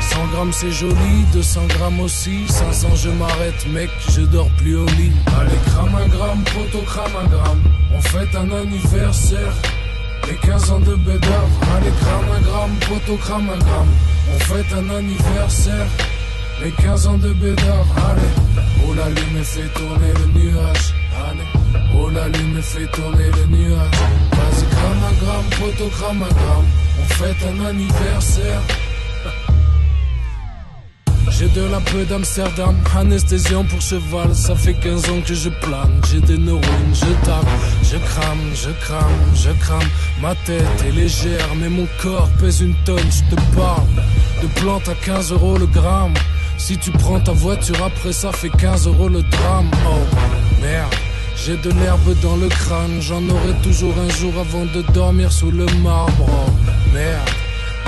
100 0.00 0.26
grammes 0.32 0.52
c'est 0.52 0.70
joli, 0.70 1.24
200 1.32 1.60
grammes 1.68 2.00
aussi, 2.00 2.46
500 2.48 2.88
je 2.96 3.10
m'arrête 3.10 3.66
mec, 3.72 3.88
je 4.10 4.22
dors 4.22 4.50
plus 4.58 4.76
au 4.76 4.86
lit. 4.86 5.12
Allez 5.40 5.56
crame 5.66 5.94
un 5.94 6.08
gramme, 6.08 6.44
poto 6.44 6.84
crame 6.84 7.16
un 7.24 7.26
gramme, 7.26 7.62
on 7.94 8.00
fête 8.00 8.34
un 8.36 8.50
anniversaire. 8.50 9.54
Les 10.28 10.36
15 10.36 10.70
ans 10.70 10.80
de 10.80 10.94
bédard, 10.96 11.48
allez 11.76 11.92
crame 12.00 12.36
un 12.36 12.40
gramme, 12.40 12.76
poto 12.88 13.16
crame 13.16 13.50
un 13.50 13.58
gramme, 13.58 13.92
on 14.34 14.38
fête 14.40 14.72
un 14.72 14.90
anniversaire. 14.94 15.86
Les 16.62 16.70
15 16.70 17.06
ans 17.06 17.18
de 17.18 17.32
bédard, 17.32 17.86
allez, 18.10 18.66
oh 18.86 18.94
la 18.94 19.08
lune 19.08 19.42
fait 19.42 19.68
tourner 19.74 20.12
le 20.12 20.40
nuage. 20.40 20.94
Oh 21.96 22.10
la 22.10 22.28
lune 22.28 22.60
fait 22.60 22.86
tourner 22.92 23.30
le 23.30 23.56
nuage. 23.56 24.00
Vas-y 24.32 24.66
crame 24.74 25.04
un 25.10 25.14
gramme, 25.24 25.48
poto 25.58 25.88
crame 25.90 26.22
un 26.22 26.34
gramme 26.34 26.66
On 27.00 27.04
fête 27.14 27.36
un 27.50 27.64
anniversaire. 27.66 28.60
J'ai 31.30 31.48
de 31.48 31.62
la 31.62 31.80
peu 31.80 32.04
d'Amsterdam, 32.04 32.76
anesthésiant 32.96 33.64
pour 33.64 33.80
cheval, 33.80 34.34
ça 34.34 34.54
fait 34.54 34.74
15 34.74 35.10
ans 35.10 35.20
que 35.26 35.34
je 35.34 35.48
plane, 35.48 36.00
j'ai 36.08 36.20
des 36.20 36.38
neurones, 36.38 36.92
je 36.92 37.26
tape, 37.26 37.46
je 37.82 37.96
crame, 37.96 38.38
je 38.54 38.70
crame, 38.84 39.34
je 39.34 39.50
crame, 39.58 39.88
ma 40.20 40.34
tête 40.46 40.62
est 40.86 40.92
légère, 40.92 41.48
mais 41.56 41.68
mon 41.68 41.88
corps 42.00 42.28
pèse 42.38 42.60
une 42.60 42.76
tonne, 42.84 43.10
je 43.10 43.34
te 43.34 43.40
parle, 43.56 43.88
de 44.42 44.46
plantes 44.60 44.88
à 44.88 44.94
15 44.94 45.32
euros 45.32 45.58
le 45.58 45.66
gramme, 45.66 46.14
si 46.56 46.78
tu 46.78 46.92
prends 46.92 47.18
ta 47.18 47.32
voiture 47.32 47.82
après 47.84 48.12
ça 48.12 48.30
fait 48.30 48.50
15 48.50 48.86
euros 48.86 49.08
le 49.08 49.22
drame, 49.22 49.70
oh 49.88 50.62
merde. 50.62 50.94
J'ai 51.46 51.58
de 51.58 51.70
l'herbe 51.72 52.14
dans 52.22 52.36
le 52.36 52.48
crâne, 52.48 53.02
j'en 53.02 53.22
aurai 53.28 53.52
toujours 53.62 53.92
un 53.98 54.08
jour 54.08 54.32
avant 54.40 54.64
de 54.64 54.80
dormir 54.94 55.30
sous 55.30 55.50
le 55.50 55.66
marbre. 55.82 56.30
Merde, 56.94 57.28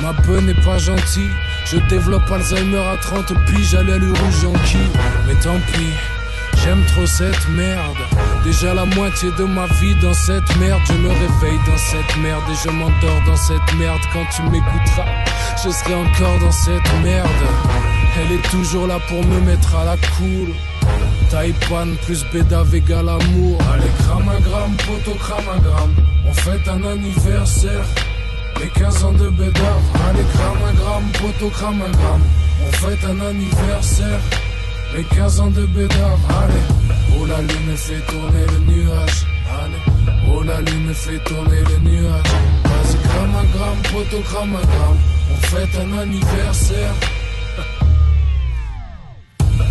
ma 0.03 0.13
peau 0.13 0.39
n'est 0.43 0.61
pas 0.63 0.77
gentille. 0.77 1.31
Je 1.65 1.79
développe 1.89 2.31
Alzheimer 2.31 2.77
à 2.77 2.99
30 2.99 3.33
piges, 3.47 3.75
à 3.75 3.83
l'allure 3.83 4.13
qui 4.67 4.77
Mais 5.27 5.35
tant 5.41 5.59
pis, 5.73 5.89
j'aime 6.63 6.85
trop 6.89 7.07
cette 7.07 7.49
merde. 7.49 7.97
Déjà 8.45 8.75
la 8.75 8.85
moitié 8.85 9.31
de 9.39 9.45
ma 9.45 9.65
vie 9.81 9.95
dans 10.03 10.13
cette 10.13 10.55
merde. 10.59 10.83
Je 10.89 10.93
me 10.93 11.09
réveille 11.09 11.61
dans 11.67 11.79
cette 11.79 12.17
merde 12.19 12.43
et 12.51 12.57
je 12.63 12.69
m'endors 12.69 13.23
dans 13.25 13.37
cette 13.37 13.75
merde. 13.79 14.03
Quand 14.13 14.27
tu 14.37 14.43
m'écouteras, 14.43 15.25
je 15.65 15.71
serai 15.71 15.95
encore 15.95 16.39
dans 16.41 16.53
cette 16.53 16.93
merde. 17.03 17.27
Elle 18.21 18.33
est 18.33 18.51
toujours 18.51 18.87
là 18.87 18.99
pour 19.09 19.25
me 19.25 19.41
mettre 19.41 19.75
à 19.77 19.87
la 19.87 19.97
cool. 19.97 20.53
Taipan 21.31 21.89
plus 22.05 22.25
bédave 22.33 22.75
égale 22.75 23.09
amour. 23.09 23.59
Allez, 23.73 23.91
gramme, 24.01 24.31
gramme. 24.43 25.95
On 26.27 26.33
fête 26.33 26.69
un 26.69 26.85
anniversaire. 26.85 27.85
Les 28.61 28.69
15 28.69 29.05
ans 29.05 29.13
de 29.13 29.29
bédave. 29.31 29.83
Allez, 30.09 30.25
gramme, 30.35 30.75
gramme. 30.77 32.23
On 32.63 32.73
fête 32.73 33.05
un 33.05 33.21
anniversaire. 33.21 34.21
Les 34.97 35.05
15 35.05 35.41
ans 35.41 35.51
de 35.51 35.67
bédave. 35.67 36.19
Allez, 36.29 37.19
oh 37.19 37.27
la 37.27 37.41
lune 37.41 37.77
fait 37.77 38.01
tourner 38.07 38.47
le 38.47 38.73
nuage. 38.73 39.27
Allez, 39.61 39.83
oh 40.33 40.43
la 40.43 40.61
lune 40.61 40.95
fait 40.95 41.19
tourner 41.25 41.61
le 41.61 41.91
nuage. 41.91 42.33
Vas-y, 42.65 42.99
gramme. 43.03 44.57
On 45.33 45.47
fête 45.47 45.77
un 45.81 45.99
anniversaire. 45.99 46.95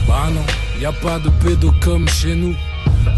Bah 0.08 0.30
non, 0.32 0.46
y 0.80 0.86
a 0.86 0.92
pas 0.92 1.20
de 1.20 1.30
pédo 1.44 1.74
comme 1.82 2.08
chez 2.08 2.36
nous. 2.36 2.56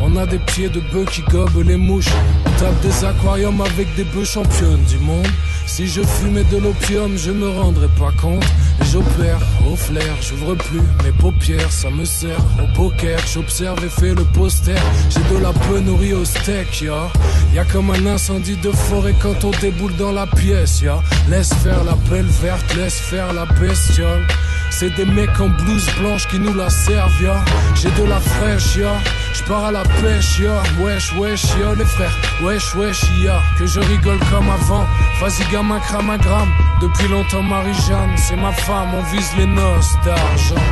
On 0.02 0.16
a 0.18 0.26
des 0.26 0.40
pieds 0.40 0.70
de 0.70 0.80
bœufs 0.92 1.06
qui 1.12 1.22
gobent 1.22 1.64
les 1.66 1.78
mouches. 1.78 2.10
On 2.46 2.52
tape 2.60 2.80
des 2.82 3.06
aquariums 3.06 3.62
avec 3.62 3.94
des 3.96 4.04
bœufs 4.04 4.26
championnes 4.26 4.84
du 4.90 4.98
monde. 5.00 5.28
Si 5.66 5.88
je 5.88 6.02
fumais 6.02 6.44
de 6.46 6.58
l'opium, 6.58 7.18
je 7.18 7.32
me 7.32 7.50
rendrais 7.50 7.90
pas 8.00 8.12
compte. 8.22 8.46
J'opère 8.92 9.40
au 9.70 9.76
flair, 9.76 10.16
j'ouvre 10.22 10.56
plus 10.56 10.82
mes 11.04 11.12
paupières, 11.20 11.72
ça 11.72 11.90
me 11.90 12.06
sert 12.06 12.40
au 12.62 12.76
poker. 12.76 13.20
J'observe 13.34 13.84
et 13.84 13.90
fais 13.90 14.14
le 14.14 14.24
poster. 14.24 14.80
J'ai 15.10 15.36
de 15.36 15.42
la 15.42 15.52
peu 15.52 15.80
nourrie 15.80 16.14
au 16.14 16.24
steak, 16.26 16.82
ya. 16.82 17.12
Y 17.54 17.66
comme 17.72 17.92
un 17.92 18.06
incendie 18.06 18.58
de 18.58 18.72
forêt 18.72 19.16
quand 19.22 19.44
on 19.44 19.52
déboule 19.62 19.96
dans 19.98 20.12
la 20.12 20.28
pièce, 20.28 20.82
ya. 20.82 21.02
Laisse 21.30 21.54
faire 21.56 21.84
la 21.84 21.98
pelle 22.10 22.26
verte, 22.42 22.76
laisse 22.76 23.00
faire 23.00 23.34
la 23.34 23.46
bestiole. 23.46 24.26
C'est 24.70 24.90
des 24.96 25.06
mecs 25.06 25.40
en 25.40 25.50
blouse 25.50 25.90
blanche 26.00 26.28
qui 26.28 26.40
nous 26.40 26.54
la 26.54 26.70
servent, 26.70 27.22
ya. 27.22 27.44
J'ai 27.76 27.90
de 27.92 28.04
la 28.08 28.20
fraîche, 28.20 28.76
ya. 28.76 28.94
J'pars 29.34 29.66
à 29.66 29.72
la 29.72 29.84
pêche, 29.84 30.40
ya. 30.40 30.62
Wesh, 30.80 31.14
wesh, 31.14 31.46
ya. 31.60 31.74
Les 31.78 31.86
frères, 31.86 32.16
wesh, 32.44 32.76
wesh, 32.76 33.04
ya. 33.24 33.42
Que 33.58 33.66
je 33.66 33.80
rigole 33.80 34.20
comme 34.32 34.50
avant. 34.50 34.86
Vas-y, 35.20 35.50
gamin, 35.52 35.80
crame 35.80 36.12
un 36.12 36.18
gramme. 36.18 36.52
Depuis 36.82 37.08
longtemps, 37.08 37.42
Marie-Jeanne, 37.42 38.16
c'est 38.18 38.36
ma 38.36 38.52
femme. 38.52 38.90
On 38.94 39.04
vise 39.16 39.32
les 39.38 39.48
noces 39.48 39.94
d'argent. 40.06 40.64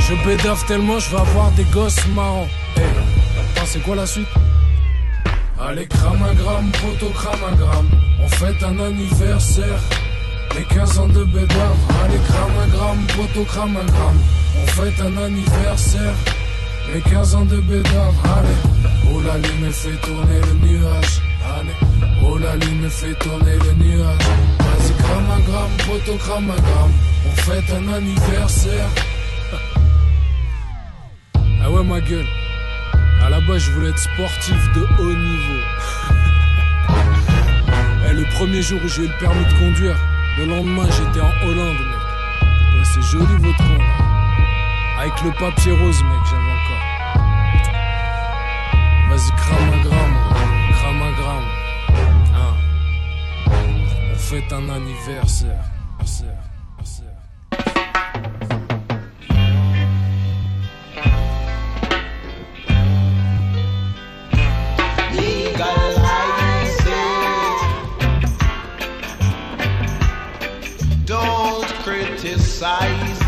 Je 0.00 0.14
bédave 0.26 0.62
tellement, 0.66 0.98
je 0.98 1.10
vais 1.10 1.20
avoir 1.20 1.50
des 1.52 1.64
gosses 1.64 2.06
marrants. 2.08 2.48
Hey, 2.76 2.84
attends, 2.84 3.66
c'est 3.66 3.80
quoi 3.80 3.96
la 3.96 4.06
suite? 4.06 4.28
Allez, 5.58 5.86
crame 5.86 6.22
un 6.22 6.34
gramme, 6.34 6.70
crame 7.14 7.44
un 7.52 7.56
gramme. 7.56 7.88
On 8.22 8.28
fête 8.28 8.62
un 8.62 8.78
anniversaire. 8.80 9.80
Les 10.60 10.66
15 10.66 10.98
ans 10.98 11.08
de 11.08 11.24
bédard, 11.24 11.76
allez 12.04 12.18
crame 12.28 12.58
un 12.62 12.68
gramme, 12.68 13.06
crame 13.46 13.76
un 13.78 13.86
gramme. 13.86 14.20
On 14.62 14.66
fête 14.66 15.00
un 15.00 15.16
anniversaire. 15.16 16.14
Les 16.92 17.00
15 17.00 17.34
ans 17.34 17.46
de 17.46 17.56
bédard, 17.60 18.12
allez. 18.36 18.60
Oh 19.10 19.22
la 19.26 19.38
lune 19.38 19.72
fait 19.72 19.96
tourner 20.06 20.38
le 20.38 20.52
nuage. 20.68 21.22
Allez. 21.56 21.78
Oh 22.22 22.36
la 22.36 22.56
lune 22.56 22.90
fait 22.90 23.14
tourner 23.14 23.56
le 23.56 23.72
nuage. 23.82 24.18
Vas-y 24.58 24.92
crame 25.02 25.30
un 25.30 25.40
gramme, 25.48 26.18
crame 26.18 26.50
un 26.50 26.60
gramme. 26.60 26.92
On 27.26 27.34
fête 27.40 27.70
un 27.72 27.94
anniversaire. 27.94 28.88
Ah 31.62 31.70
ouais 31.70 31.84
ma 31.84 32.02
gueule. 32.02 32.28
À 33.24 33.30
la 33.30 33.40
base 33.40 33.62
je 33.62 33.70
voulais 33.70 33.88
être 33.88 33.98
sportif 33.98 34.72
de 34.74 34.82
haut 34.98 35.14
niveau. 35.14 35.62
Et 38.10 38.12
le 38.12 38.24
premier 38.34 38.60
jour 38.60 38.78
où 38.84 38.88
j'ai 38.88 39.04
eu 39.04 39.08
le 39.08 39.18
permis 39.18 39.44
de 39.46 39.58
conduire, 39.58 39.96
le 40.40 40.46
lendemain, 40.46 40.86
j'étais 40.86 41.20
en 41.20 41.32
Hollande, 41.46 41.74
mec. 41.74 42.84
C'est 42.84 43.02
joli 43.02 43.36
votre 43.38 43.58
con, 43.58 43.76
là. 43.76 43.84
Avec 45.00 45.22
le 45.22 45.30
papier 45.32 45.72
rose, 45.72 46.02
mec, 46.02 46.22
j'avais 46.30 46.54
encore. 46.58 46.84
Vas-y, 49.10 49.30
crame 49.36 49.68
un 49.74 49.82
gramme, 49.82 50.16
gramme. 51.18 51.48
Hein. 52.34 52.54
On 54.12 54.18
fête 54.18 54.52
un. 54.52 54.68
Anniversaire. 54.70 55.69
Criticize 72.20 73.12
it. 73.12 73.19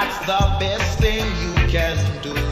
That's 0.00 0.18
the 0.20 0.56
best 0.58 0.98
thing 0.98 1.26
you 1.42 1.52
can 1.68 2.22
do. 2.22 2.49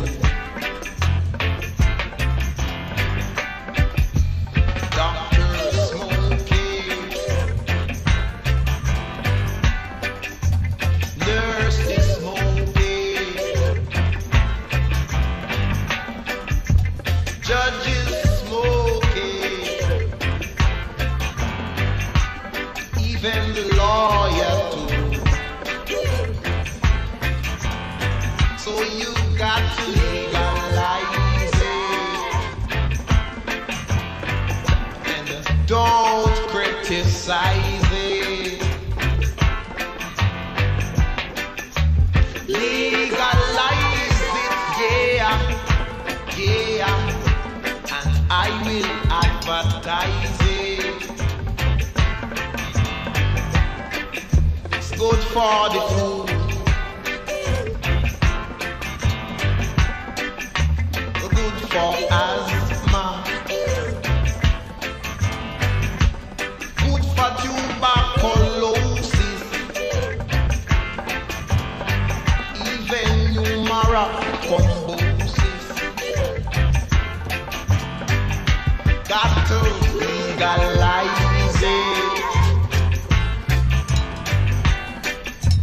Got 79.09 79.47
to 79.49 79.59
legalize 79.99 81.63
it. 81.63 82.25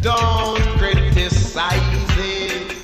Don't 0.02 0.62
criticize 0.78 2.18
it. 2.18 2.76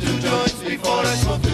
Two 0.00 0.18
joints 0.18 0.62
before 0.62 1.00
I 1.00 1.14
smoke 1.14 1.49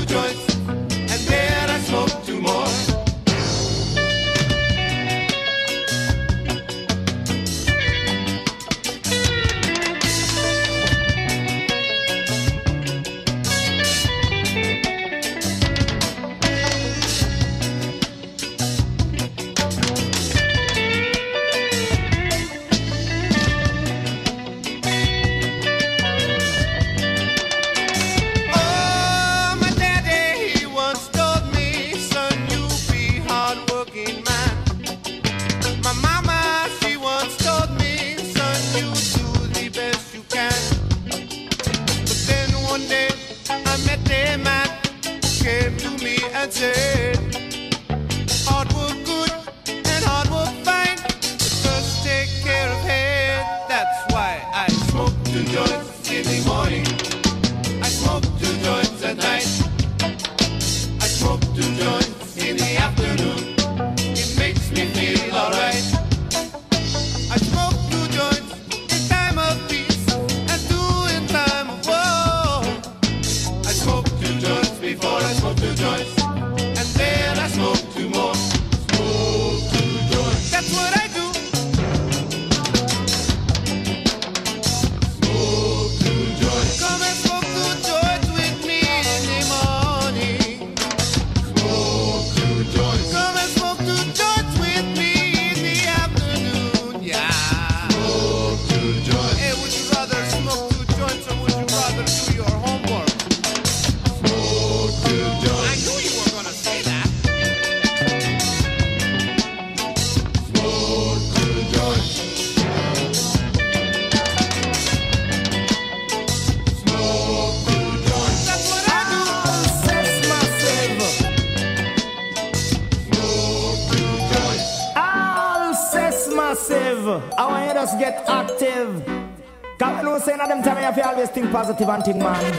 and 131.80 132.04
thing, 132.04 132.18
man. 132.18 132.52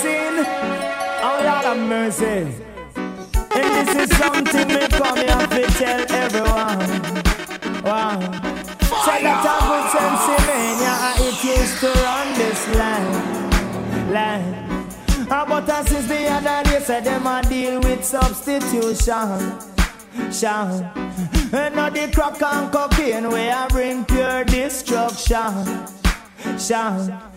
Sin, 0.00 0.44
oh 1.22 1.40
Lord 1.44 1.64
of 1.64 1.88
mercy. 1.88 2.54
And 3.52 3.88
this 3.88 4.10
is 4.10 4.16
something 4.18 4.68
we 4.68 4.86
come 4.88 5.16
here 5.16 5.46
to 5.46 5.66
tell 5.78 6.00
everyone. 6.12 6.78
Wow. 7.82 8.20
So 8.80 9.12
that 9.16 9.44
I 9.46 9.58
would 9.70 9.86
sense 9.90 10.26
mania, 10.46 10.94
it 11.26 11.38
used 11.58 11.80
to 11.80 11.90
run 12.02 12.28
this 12.38 12.68
land, 12.76 14.12
land. 14.12 14.56
Ah, 15.30 15.44
but 15.48 15.68
uh, 15.68 15.84
since 15.84 16.06
the 16.06 16.26
other 16.28 16.70
day, 16.70 16.80
said 16.80 17.04
them 17.04 17.26
a 17.26 17.42
deal 17.48 17.80
with 17.80 18.04
substitution. 18.04 19.58
shan. 20.32 20.90
And 21.52 21.74
not 21.74 21.94
the 21.94 22.10
crack 22.14 22.42
and 22.42 22.72
cocaine 22.72 23.28
we 23.28 23.48
I 23.48 23.66
bring 23.68 24.04
pure 24.04 24.44
destruction. 24.44 25.86
shan. 26.58 27.29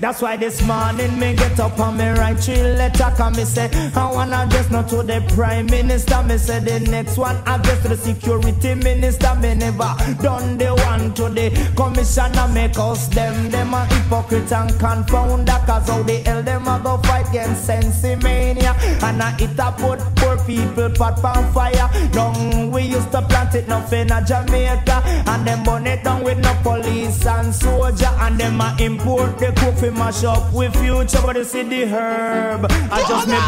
That's 0.00 0.22
why 0.22 0.38
this 0.38 0.62
morning 0.62 1.18
me 1.18 1.36
get 1.36 1.60
up 1.60 1.78
and 1.78 1.98
me 1.98 2.08
write 2.08 2.40
three 2.40 2.62
letter 2.62 3.12
Cause 3.18 3.36
me 3.36 3.44
say 3.44 3.68
I 3.94 4.10
wanna 4.10 4.36
address 4.36 4.70
not 4.70 4.88
to 4.88 5.02
the 5.02 5.22
prime 5.34 5.66
minister 5.66 6.22
Me 6.22 6.38
say 6.38 6.58
the 6.60 6.80
next 6.90 7.18
one 7.18 7.36
address 7.44 7.82
to 7.82 7.88
the 7.88 7.96
security 7.98 8.74
minister 8.76 9.34
Me 9.34 9.54
never 9.54 9.94
done 10.22 10.56
the 10.56 10.74
one 10.86 11.12
to 11.14 11.28
the 11.28 11.50
commissioner 11.76 12.48
Make 12.48 12.78
us 12.78 13.08
them, 13.08 13.50
them 13.50 13.74
a 13.74 13.84
hypocrite 13.84 14.50
and 14.50 14.70
confounder 14.80 15.66
Cause 15.66 15.88
how 15.88 16.02
the 16.02 16.16
hell 16.24 16.42
them 16.42 16.66
a 16.66 16.80
go 16.82 16.96
fight 17.02 17.28
against 17.28 17.68
sensimania 17.68 18.72
And 19.02 19.22
I 19.22 19.36
it 19.38 19.58
a 19.58 19.70
put 19.72 20.00
poor 20.16 20.38
people 20.50 20.90
pot 20.90 21.24
on 21.24 21.52
fire. 21.52 21.88
Down 22.12 22.70
we 22.70 22.82
used 22.82 23.10
to 23.12 23.22
plant 23.22 23.54
it 23.54 23.68
nothing 23.68 24.10
in 24.10 24.26
Jamaica. 24.26 25.02
And 25.26 25.46
them 25.46 25.62
burn 25.62 25.86
it 25.86 26.02
down 26.04 26.24
with 26.24 26.38
no 26.38 26.54
police 26.62 27.24
and 27.26 27.54
soldier. 27.54 28.12
And 28.24 28.38
them 28.38 28.60
a 28.60 28.76
import 28.80 29.38
the 29.38 29.52
fi 29.78 29.90
mash 29.90 30.24
up 30.24 30.52
with 30.52 30.74
future. 30.76 31.22
But 31.24 31.36
you 31.36 31.44
see 31.44 31.62
the 31.62 31.86
herb 31.86 32.66
I 32.68 33.00
just 33.08 33.28
make 33.28 33.40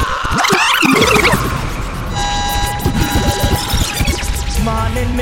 Morning 4.64 5.16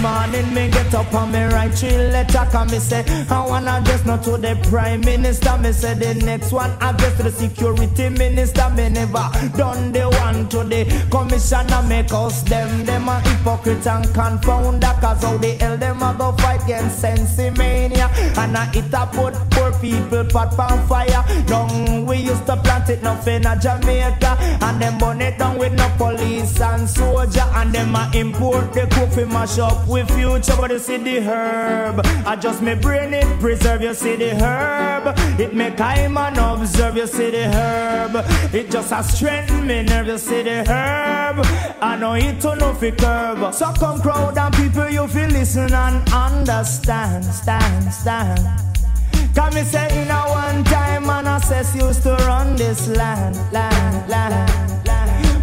Morning 0.00 0.54
me 0.54 0.70
get 0.70 0.94
up 0.94 1.12
and 1.12 1.32
me 1.32 1.44
write 1.44 1.74
three 1.74 1.96
letter 1.96 2.46
Cause 2.50 2.72
me 2.72 2.78
say 2.78 3.04
I 3.28 3.46
wanna 3.46 3.72
address 3.72 4.04
not 4.06 4.22
to 4.24 4.38
the 4.38 4.58
prime 4.70 5.02
minister 5.02 5.58
Me 5.58 5.72
say 5.72 5.94
the 5.94 6.14
next 6.24 6.52
one 6.52 6.70
address 6.80 7.16
to 7.18 7.24
the 7.24 7.30
security 7.30 8.08
minister 8.08 8.70
Me 8.70 8.88
never 8.88 9.28
done 9.56 9.92
the 9.92 10.08
one 10.08 10.48
to 10.48 10.64
the 10.64 10.84
commissioner 11.10 11.82
Make 11.88 12.12
us 12.12 12.42
them, 12.42 12.86
them 12.86 13.08
a 13.08 13.20
hypocrite 13.20 13.86
and 13.86 14.06
confounder 14.06 15.00
Cause 15.00 15.22
how 15.22 15.36
the 15.36 15.52
hell 15.56 15.76
them 15.76 16.02
a 16.02 16.14
go 16.16 16.32
fight 16.32 16.64
against 16.64 17.02
sensimania 17.02 18.08
And 18.38 18.56
I 18.56 18.70
it 18.74 18.94
a 18.94 19.06
put 19.06 19.34
poor 19.50 19.72
people 19.80 20.24
pot 20.24 20.58
on 20.58 20.86
fire. 20.86 21.24
Down 21.46 22.06
we 22.06 22.16
used 22.18 22.46
to 22.46 22.56
plant 22.56 22.88
it 22.88 23.02
nothing 23.02 23.44
in 23.44 23.60
Jamaica. 23.60 24.36
And 24.62 24.80
them 24.80 24.98
burn 24.98 25.20
it 25.20 25.38
down 25.38 25.58
with 25.58 25.72
no 25.72 25.88
police 25.96 26.60
and 26.60 26.88
soldier. 26.88 27.46
And 27.54 27.74
them 27.80 27.94
a 27.94 28.10
import 28.14 28.72
the 28.72 28.86
fi 29.14 29.24
mash 29.24 29.58
up 29.58 29.86
with 29.88 30.08
future 30.10 30.56
But 30.56 30.70
you 30.70 30.78
see 30.78 30.96
the 30.98 31.20
herb. 31.20 32.00
I 32.26 32.36
just 32.36 32.62
me 32.62 32.74
brain 32.74 33.14
it 33.14 33.26
preserve 33.40 33.82
you 33.82 33.94
see 33.94 34.16
the 34.16 34.34
herb. 34.34 35.14
It 35.40 35.54
make 35.54 35.80
I 35.80 36.08
man 36.08 36.38
observe 36.38 36.96
you 36.96 37.06
see 37.06 37.30
the 37.30 37.44
herb. 37.44 38.14
It 38.54 38.70
just 38.70 38.92
a 38.92 39.02
strengthen 39.02 39.66
me 39.66 39.82
nerve 39.82 40.06
you 40.06 40.18
see 40.18 40.42
the 40.42 40.64
herb. 40.70 41.46
I 41.80 41.96
know 41.96 42.14
it 42.14 42.40
to 42.42 42.54
no 42.56 42.74
fi 42.74 42.90
curb. 42.90 43.54
So 43.54 43.72
come 43.72 44.00
crowd 44.00 44.36
and 44.36 44.54
people 44.54 44.88
you 44.88 45.06
feel 45.08 45.28
listen 45.28 45.72
and 45.72 46.12
understand 46.12 47.24
Stand, 47.24 47.92
stand. 47.92 48.40
Cause 49.34 49.54
me 49.54 49.62
say 49.62 50.02
in 50.02 50.10
a 50.10 50.20
one 50.28 50.64
time 50.64 51.06
man 51.06 51.26
assess 51.26 51.74
used 51.74 52.02
to 52.02 52.14
run 52.26 52.56
this 52.56 52.88
land, 52.88 53.36
land, 53.52 54.08
land, 54.08 54.86
land. 54.86 54.89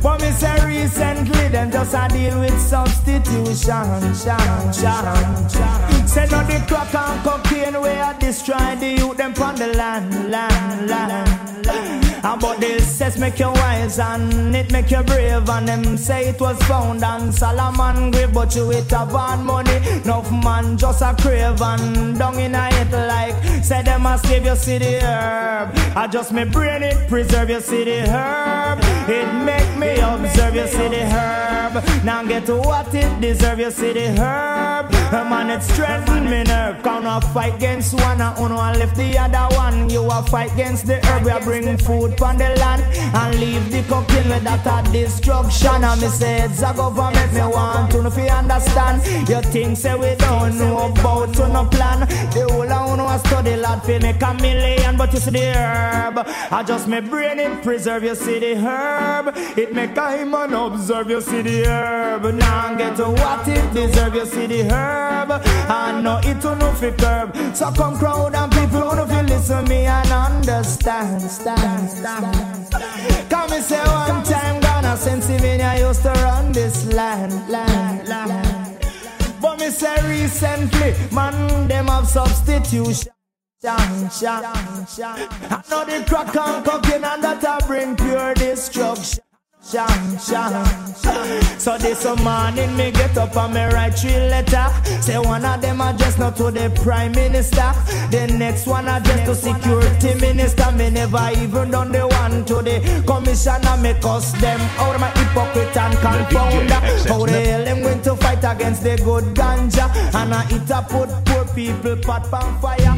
But 0.02 0.22
me 0.22 0.32
say 0.32 0.66
recently 0.66 1.48
them 1.50 1.72
just 1.72 1.94
a 1.94 2.08
deal 2.10 2.40
with 2.40 2.60
substitution, 2.60 3.56
shan, 3.56 4.74
shan, 4.74 5.50
shan. 5.50 6.08
Say 6.08 6.28
no 6.32 6.44
the 6.44 6.64
crack 6.68 6.94
and 6.96 7.24
cocaine 7.24 7.82
where 7.82 8.04
I 8.04 8.18
destroy 8.18 8.76
the 8.80 8.90
youth 9.00 9.18
them 9.18 9.34
from 9.34 9.56
the 9.58 9.68
land, 9.68 10.30
land, 10.30 10.90
land, 10.90 11.66
land. 11.66 12.07
And 12.28 12.42
but 12.42 12.60
they 12.60 12.80
says 12.80 13.18
make 13.18 13.40
you 13.40 13.50
wise 13.52 14.00
and 14.00 14.54
it 14.54 14.70
make 14.70 14.92
you 14.92 15.02
brave. 15.02 15.48
And 15.50 15.66
them 15.66 15.96
say 15.96 16.28
it 16.28 16.42
was 16.42 16.62
found 16.64 17.02
on 17.02 17.32
Solomon 17.32 18.12
grave 18.12 18.34
But 18.34 18.54
you 18.54 18.70
it 18.72 18.92
have 18.92 19.16
on 19.16 19.46
money. 19.46 19.78
Enough 20.04 20.30
man 20.44 20.78
just 20.78 21.02
a 21.02 21.16
crave 21.16 21.62
and 21.62 22.20
down 22.20 22.38
in 22.38 22.54
a 22.54 22.68
it 22.74 22.92
like 22.92 23.64
Say 23.64 23.82
them 23.82 24.06
a 24.06 24.18
slave 24.18 24.46
you 24.46 24.56
see 24.58 24.78
the 24.78 25.00
herb. 25.02 25.70
I 25.96 26.08
just 26.08 26.34
me 26.34 26.44
brain 26.44 26.84
it 26.84 27.08
preserve 27.08 27.50
you 27.50 27.62
see 27.62 27.86
the 27.86 28.10
herb. 28.10 28.80
It 29.10 29.32
make 29.46 29.78
me 29.78 29.98
observe 30.02 30.56
you 30.56 30.68
see 30.68 30.90
the 30.90 31.06
herb. 31.06 32.04
Now 32.04 32.26
get 32.26 32.46
to 32.48 32.58
what 32.58 32.94
it 32.94 33.22
deserve 33.22 33.60
you 33.60 33.72
see 33.72 33.94
the 33.94 34.22
herb 34.22 34.97
Man 35.12 35.50
it 35.50 35.64
strengthen 35.64 36.26
me 36.26 36.44
nerve 36.44 36.84
Count 36.84 37.06
a 37.06 37.26
fight 37.30 37.56
against 37.56 37.94
one 37.94 38.22
and 38.22 38.38
uno 38.38 38.60
and 38.60 38.80
left 38.80 38.96
the 38.96 39.18
other 39.18 39.56
one 39.56 39.90
You 39.90 40.06
a 40.06 40.24
fight 40.24 40.54
against 40.54 40.86
the 40.86 41.06
herb 41.08 41.24
We 41.24 41.32
a 41.32 41.40
bring 41.40 41.78
food 41.78 42.18
from 42.18 42.38
the 42.38 42.50
land 42.56 42.84
and 43.14 43.40
leave 43.40 43.72
the 43.72 43.82
cooking 43.84 44.30
with 44.30 44.44
that 44.44 44.66
a 44.66 44.92
destruction. 44.92 45.84
And 45.84 46.02
me 46.02 46.08
say 46.08 46.42
it's 46.42 46.62
a 46.62 46.74
government 46.74 47.34
me 47.34 47.42
want 47.42 47.92
to 47.92 48.02
know 48.02 48.08
if 48.08 48.18
you 48.18 48.24
understand. 48.24 49.06
You 49.30 49.42
think 49.42 49.78
say 49.78 49.96
we 49.96 50.16
don't 50.16 50.58
know 50.58 50.88
about 50.88 51.34
to 51.36 51.48
no 51.48 51.66
plan. 51.66 52.02
The 52.34 52.48
whole 52.50 52.72
of 52.72 52.94
uno 52.94 53.08
a 53.08 53.20
study 53.20 53.56
lad 53.56 53.84
fi 53.84 54.00
make 54.00 54.22
a 54.22 54.34
million, 54.36 54.98
but 54.98 55.14
you 55.14 55.20
see 55.20 55.32
the 55.32 55.54
herb. 55.54 56.20
I 56.52 56.64
just 56.64 56.88
me 56.88 57.00
brain 57.00 57.40
it 57.40 57.64
preserve. 57.64 58.04
You 58.04 58.16
see 58.16 58.40
the 58.40 58.56
herb. 58.56 59.34
It 59.58 59.74
make 59.74 59.98
a 59.98 60.26
man 60.26 60.54
observe. 60.54 61.10
You 61.10 61.22
see 61.22 61.42
the 61.42 61.66
herb. 61.66 62.34
Now 62.36 62.76
get 62.76 62.98
to 62.98 63.06
what 63.06 63.48
it 63.48 63.74
deserve. 63.74 64.16
You 64.16 64.26
see 64.26 64.48
the 64.48 64.64
herb. 64.64 64.97
I 65.70 66.02
know 66.02 66.20
it 66.24 66.42
to 66.42 66.56
no 66.56 66.72
fi 66.74 66.92
curb. 66.92 67.36
So 67.56 67.72
come 67.72 67.98
crowd 67.98 68.36
and 68.36 68.52
people 68.52 68.90
who 68.90 69.08
fi 69.08 69.22
listen 69.22 69.66
me 69.66 69.86
and 69.86 70.12
understand. 70.12 71.22
Stand, 71.22 71.90
stand. 71.90 72.72
Come 73.30 73.52
and 73.52 73.64
say 73.64 73.80
one 73.80 74.24
time 74.24 74.62
Ghana, 74.62 74.98
Pennsylvania 75.04 75.76
used 75.80 76.02
to 76.04 76.10
run 76.10 76.52
this 76.52 76.86
land, 76.94 77.50
land, 77.50 78.08
land. 78.08 78.86
But 79.42 79.60
me 79.60 79.70
say 79.70 79.96
recently, 80.08 80.94
man, 81.14 81.68
them 81.68 81.88
have 81.88 82.08
substitution. 82.08 83.12
I 83.64 85.64
know 85.70 85.86
the 85.86 86.06
crack 86.08 86.36
and 86.36 86.66
cocaine 86.66 87.04
and 87.04 87.24
that 87.24 87.44
a 87.44 87.66
bring 87.66 87.96
pure 87.96 88.34
destruction. 88.36 89.24
Shan, 89.70 90.18
shan, 90.18 90.96
shan. 91.04 91.60
So 91.60 91.78
this 91.78 92.06
morning 92.24 92.78
me 92.78 92.90
get 92.90 93.18
up 93.18 93.36
and 93.36 93.54
me 93.54 93.66
write 93.66 94.00
three 94.00 94.16
letter. 94.16 94.72
Say 95.02 95.18
one 95.18 95.44
of 95.44 95.62
them 95.62 95.82
address 95.82 96.18
not 96.18 96.38
to 96.38 96.52
the 96.52 96.70
prime 96.82 97.12
minister. 97.12 97.74
The 98.10 98.34
next 98.40 98.66
one 98.66 98.88
address 98.88 99.28
to 99.28 99.36
security 99.36 100.14
minister. 100.22 100.72
Me 100.72 100.90
never 100.90 101.32
even 101.36 101.72
done 101.72 101.92
the 101.92 102.08
one 102.08 102.46
to 102.46 102.62
the 102.62 103.04
commissioner. 103.06 103.76
Me 103.84 103.94
cuss 104.00 104.32
them 104.40 104.62
out 104.80 104.96
of 104.96 105.02
my 105.02 105.10
hypocrite 105.10 105.76
and 105.76 105.96
confounder. 105.96 107.10
How 107.10 107.26
the 107.26 107.32
hell 107.32 107.66
them 107.66 107.82
going 107.82 108.02
to 108.04 108.16
fight 108.16 108.46
against 108.46 108.84
the 108.84 108.96
good 108.96 109.36
ganja? 109.36 109.90
And 110.16 110.34
I 110.34 110.48
it 110.50 110.70
a 110.70 110.82
put 110.82 111.10
poor 111.26 111.44
people 111.54 111.98
pot 111.98 112.32
on 112.32 112.62
fire. 112.62 112.96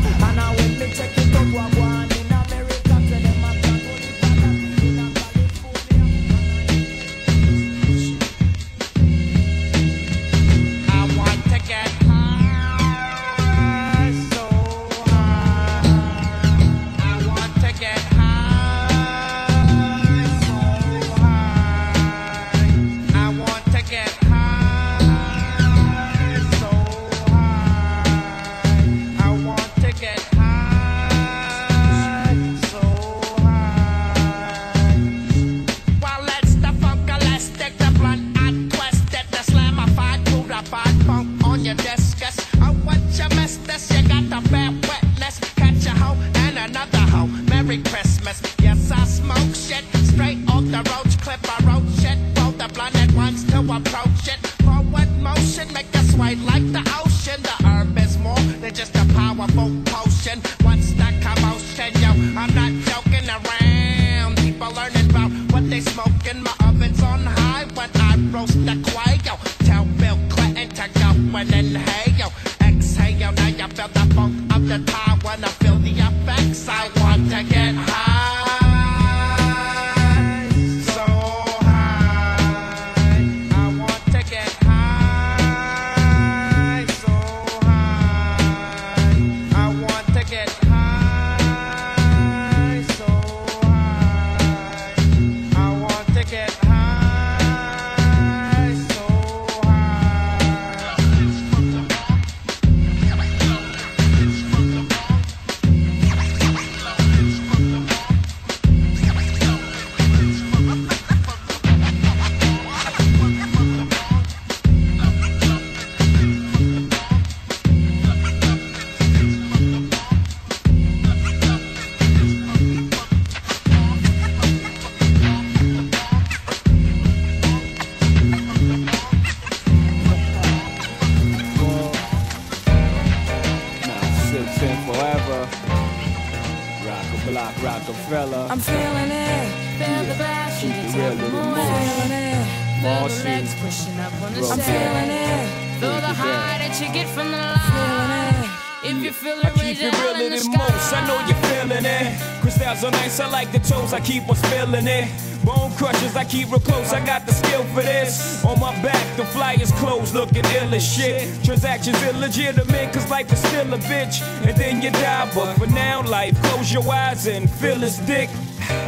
Block 137.30 137.54
Roc-A-Fella. 137.62 138.48
I'm 138.50 138.60
feeling 138.60 139.12
it. 139.12 139.78
Feel 139.78 140.04
the 140.10 140.16
glass, 140.16 140.64
you 140.64 140.70
can 140.72 140.92
tell 140.92 141.16
me 141.16 141.30
more. 141.30 141.54
Feeling 141.54 142.12
it. 142.12 142.46
Feel 142.82 143.08
the 143.08 143.24
legs 143.24 143.54
pushing 143.62 144.00
up 144.00 144.14
on 144.24 144.34
the 144.34 144.42
I'm 144.50 144.58
feeling 144.58 145.12
it. 145.14 145.80
Feel 145.80 146.02
the 146.02 146.14
high 146.24 146.58
that 146.58 146.74
you 146.82 146.92
get 146.92 147.08
from 147.08 147.30
the 147.30 147.38
line. 147.38 148.50
If 148.82 149.04
you 149.04 149.12
feel 149.12 149.38
it, 149.38 149.46
I 149.46 149.52
keep 149.52 149.78
it 149.78 149.94
realer 150.02 150.30
than 150.34 150.58
most. 150.58 150.94
I 150.94 151.06
know 151.06 151.20
you're 151.28 151.38
feeling 151.46 151.86
it. 151.86 152.20
Cristal's 152.42 152.84
are 152.84 152.92
nice, 152.92 153.20
I 153.20 153.30
like 153.30 153.52
the 153.52 153.60
toes. 153.60 153.94
I 153.94 154.00
keep 154.00 154.28
on 154.28 154.36
spilling 154.36 154.88
it. 154.88 155.08
Bone 155.50 155.72
crushers, 155.78 156.16
I 156.16 156.26
keep 156.26 156.52
real 156.52 156.60
close. 156.60 156.94
I 156.94 157.04
got 157.04 157.26
the 157.26 157.34
skill 157.34 157.64
for 157.74 157.82
this. 157.82 158.46
On 158.46 158.60
my 158.60 158.72
back, 158.84 159.18
the 159.18 159.26
flyers 159.26 159.72
closed, 159.82 160.14
looking 160.14 160.46
ill 160.46 160.76
as 160.76 160.86
shit. 160.86 161.44
Transactions 161.44 162.00
illegitimate, 162.04 162.94
cause 162.94 163.10
life 163.10 163.34
is 163.34 163.40
still 163.40 163.74
a 163.74 163.80
bitch. 163.80 164.22
And 164.46 164.56
then 164.56 164.80
you 164.84 164.92
die, 164.92 165.28
but 165.34 165.56
for 165.56 165.66
now, 165.66 166.04
life, 166.04 166.40
close 166.44 166.72
your 166.72 166.88
eyes 166.94 167.26
and 167.26 167.50
feel 167.50 167.78
his 167.78 167.98
dick. 167.98 168.30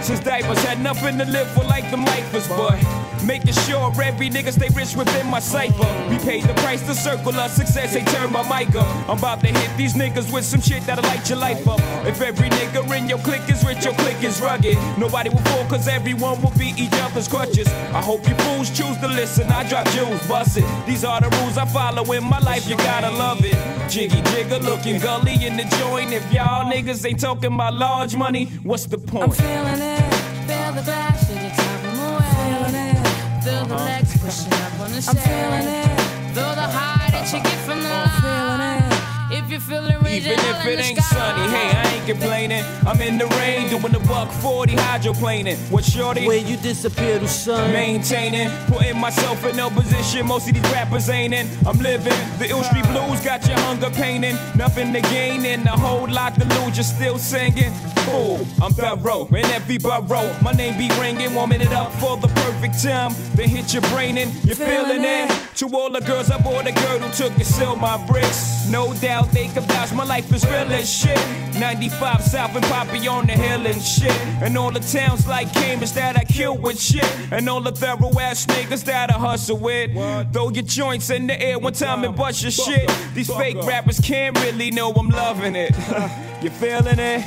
Since 0.03 0.19
diapers 0.19 0.63
had 0.63 0.79
nothing 0.79 1.17
to 1.17 1.25
live 1.25 1.49
for 1.49 1.63
like 1.63 1.89
the 1.89 1.97
lifers, 1.97 2.47
but 2.49 2.77
making 3.25 3.53
sure 3.53 3.91
every 4.01 4.29
nigga 4.29 4.51
stay 4.51 4.69
rich 4.75 4.95
within 4.95 5.27
my 5.27 5.39
cipher. 5.39 5.87
We 6.09 6.17
paid 6.19 6.43
the 6.43 6.53
price 6.55 6.81
to 6.87 6.95
circle 6.95 7.35
of 7.35 7.51
success, 7.51 7.93
they 7.93 8.03
turn 8.03 8.31
my 8.31 8.43
mic 8.43 8.75
up. 8.75 8.87
I'm 9.09 9.17
about 9.17 9.41
to 9.41 9.47
hit 9.47 9.77
these 9.77 9.93
niggas 9.93 10.31
with 10.33 10.45
some 10.45 10.61
shit 10.61 10.83
that'll 10.85 11.03
light 11.03 11.27
your 11.29 11.37
life 11.37 11.67
up. 11.67 11.79
If 12.05 12.21
every 12.21 12.49
nigga 12.49 12.81
in 12.97 13.09
your 13.09 13.19
clique 13.19 13.47
is 13.49 13.63
rich, 13.65 13.85
your 13.85 13.93
clique 13.95 14.23
is 14.23 14.41
rugged. 14.41 14.77
Nobody 14.97 15.29
will 15.29 15.45
fall 15.49 15.65
cause 15.65 15.87
everyone 15.87 16.41
will 16.41 16.53
be 16.57 16.73
each 16.77 16.93
other's 16.93 17.27
crutches. 17.27 17.67
I 17.93 18.01
hope 18.01 18.27
you 18.27 18.35
fools 18.35 18.69
choose 18.69 18.97
to 18.97 19.07
listen, 19.07 19.47
I 19.47 19.67
drop 19.67 19.87
jewels, 19.89 20.25
bust 20.27 20.57
it. 20.57 20.65
These 20.85 21.03
are 21.03 21.21
the 21.21 21.29
rules 21.37 21.57
I 21.57 21.65
follow 21.65 22.09
in 22.11 22.23
my 22.23 22.39
life, 22.39 22.67
you 22.67 22.77
gotta 22.77 23.11
love 23.11 23.39
it. 23.43 23.55
Jiggy 23.89 24.21
jigger 24.31 24.59
looking 24.59 24.99
gully 24.99 25.45
in 25.45 25.57
the 25.57 25.63
joint. 25.79 26.13
If 26.13 26.31
y'all 26.33 26.71
niggas 26.71 27.05
ain't 27.05 27.19
talking 27.19 27.53
about 27.53 27.73
large 27.73 28.15
money, 28.15 28.45
what's 28.63 28.85
the 28.85 28.97
point? 28.97 29.23
I'm 29.23 29.31
feeling 29.31 29.81
it. 29.81 30.13
Feel 30.47 30.71
the 30.73 30.81
glass, 30.81 31.60
Legs 33.77 34.17
pushing 34.17 34.53
up 34.53 34.79
on 34.79 34.91
the. 34.91 34.97
I'm 35.07 35.15
feeling 35.15 35.67
it. 35.67 36.01
Feel 36.35 36.55
the 36.55 36.67
high 36.67 37.09
that 37.11 37.31
you 37.33 37.39
get 37.39 37.57
from 37.65 37.79
the 37.79 37.89
oh, 37.89 38.57
line. 38.57 38.80
Feeling 39.51 39.51
it. 39.51 39.51
If 39.51 39.51
you 39.51 39.59
feel 39.59 39.85
it, 39.85 40.01
raise 40.01 40.25
Even 40.25 40.39
if 40.39 40.65
it 40.65 40.79
ain't 40.79 40.99
sunny, 40.99 41.49
hey, 41.51 41.71
I 41.75 41.95
ain't 41.95 42.05
complaining. 42.07 42.63
I'm 42.87 43.01
in 43.01 43.17
the 43.17 43.27
rain 43.27 43.69
doing 43.69 43.91
the 43.91 43.99
buck 44.07 44.31
40 44.31 44.75
hydroplaning. 44.75 45.57
What 45.69 45.83
shorty? 45.83 46.25
Where 46.25 46.37
you 46.37 46.55
disappear 46.55 47.19
to 47.19 47.27
sun. 47.27 47.73
Maintaining, 47.73 48.49
putting 48.67 48.97
myself 48.97 49.43
in 49.45 49.57
no 49.57 49.69
position 49.69 50.25
most 50.25 50.47
of 50.47 50.53
these 50.53 50.71
rappers 50.71 51.09
ain't 51.09 51.33
in. 51.33 51.49
I'm 51.67 51.79
living 51.79 52.13
the 52.39 52.47
ill 52.49 52.63
street 52.63 52.85
blues, 52.85 53.19
got 53.19 53.45
your 53.45 53.59
hunger 53.59 53.89
painting. 53.89 54.37
Nothing 54.55 54.93
to 54.93 55.01
gain 55.01 55.45
and 55.45 55.65
a 55.65 55.71
whole 55.71 56.07
lot 56.07 56.35
to 56.35 56.45
lose, 56.45 56.75
just 56.75 56.95
still 56.95 57.17
singing. 57.17 57.73
Fool, 58.05 58.47
I'm 58.61 58.73
thorough 58.73 59.27
in 59.27 59.45
every 59.45 59.77
borough. 59.77 60.33
My 60.41 60.53
name 60.53 60.77
be 60.77 60.89
ringing, 60.97 61.35
warming 61.35 61.61
it 61.61 61.73
up 61.73 61.91
for 61.93 62.15
the 62.17 62.27
perfect 62.29 62.81
time. 62.81 63.13
Then 63.35 63.49
hit 63.49 63.73
your 63.73 63.83
brain 63.93 64.17
and 64.17 64.33
you're 64.45 64.55
feeling 64.55 65.03
it. 65.03 65.29
To 65.57 65.67
all 65.75 65.91
the 65.91 65.99
girls, 66.01 66.31
I 66.31 66.41
bought 66.41 66.65
a 66.67 66.71
girl 66.71 66.99
who 66.99 67.11
took 67.13 67.33
and 67.35 67.45
sell 67.45 67.75
my 67.75 67.97
bricks. 68.07 68.67
No 68.69 68.93
doubt 68.95 69.31
they 69.31 69.40
can 69.47 69.63
vouch, 69.63 69.93
my 69.93 70.03
life 70.03 70.31
is 70.33 70.45
real 70.45 70.71
as 70.71 70.89
shit. 70.89 71.17
95 71.59 72.21
South 72.21 72.55
and 72.55 72.65
Poppy 72.65 73.07
on 73.07 73.27
the 73.27 73.33
hill 73.33 73.65
and 73.65 73.81
shit. 73.81 74.11
And 74.41 74.57
all 74.57 74.71
the 74.71 74.79
towns 74.79 75.27
like 75.27 75.53
Cambridge 75.53 75.91
that 75.93 76.17
I 76.17 76.23
kill 76.23 76.57
with 76.57 76.79
shit. 76.79 77.05
And 77.31 77.47
all 77.49 77.61
the 77.61 77.71
thorough 77.71 78.19
ass 78.19 78.45
niggas 78.45 78.83
that 78.85 79.13
I 79.13 79.17
hustle 79.17 79.57
with. 79.57 79.93
Throw 80.33 80.49
your 80.49 80.63
joints 80.63 81.09
in 81.09 81.27
the 81.27 81.41
air 81.41 81.59
one 81.59 81.73
time 81.73 82.03
and 82.03 82.15
bust 82.15 82.41
your 82.41 82.51
shit. 82.51 82.89
These 83.13 83.31
fake 83.33 83.57
rappers 83.63 83.99
can't 83.99 84.37
really 84.41 84.71
know 84.71 84.91
I'm 84.91 85.09
loving 85.09 85.55
it. 85.55 85.71
you 86.41 86.49
feeling 86.49 86.99
it? 86.99 87.23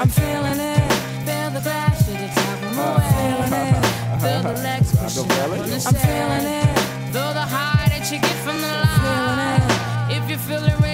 I'm 0.00 0.08
feeling 0.08 0.60
it. 0.60 0.92
Feel 1.26 1.50
the 1.50 1.60
glass, 1.60 2.08
you 2.08 2.14
can 2.14 2.34
tell 2.34 2.56
me 2.60 2.76
more. 2.76 3.00
Feeling 3.00 3.52
it. 3.52 3.96
Feel 4.20 4.42
the 4.42 4.60
legs 4.62 4.96
pushing 4.96 5.30
up 5.30 5.50
on 5.50 5.70
the 5.70 5.80
set. 5.80 5.94
I'm 5.94 6.00
feeling 6.00 6.52
it. 6.52 7.12
Feel 7.12 7.32
the 7.32 7.40
high 7.40 7.88
that 7.88 8.10
you 8.12 8.18
get 8.20 8.36
from 8.44 8.60
the 8.60 8.68
line. 8.68 10.10
If 10.10 10.30
you 10.30 10.36
feel 10.38 10.64
it, 10.64 10.85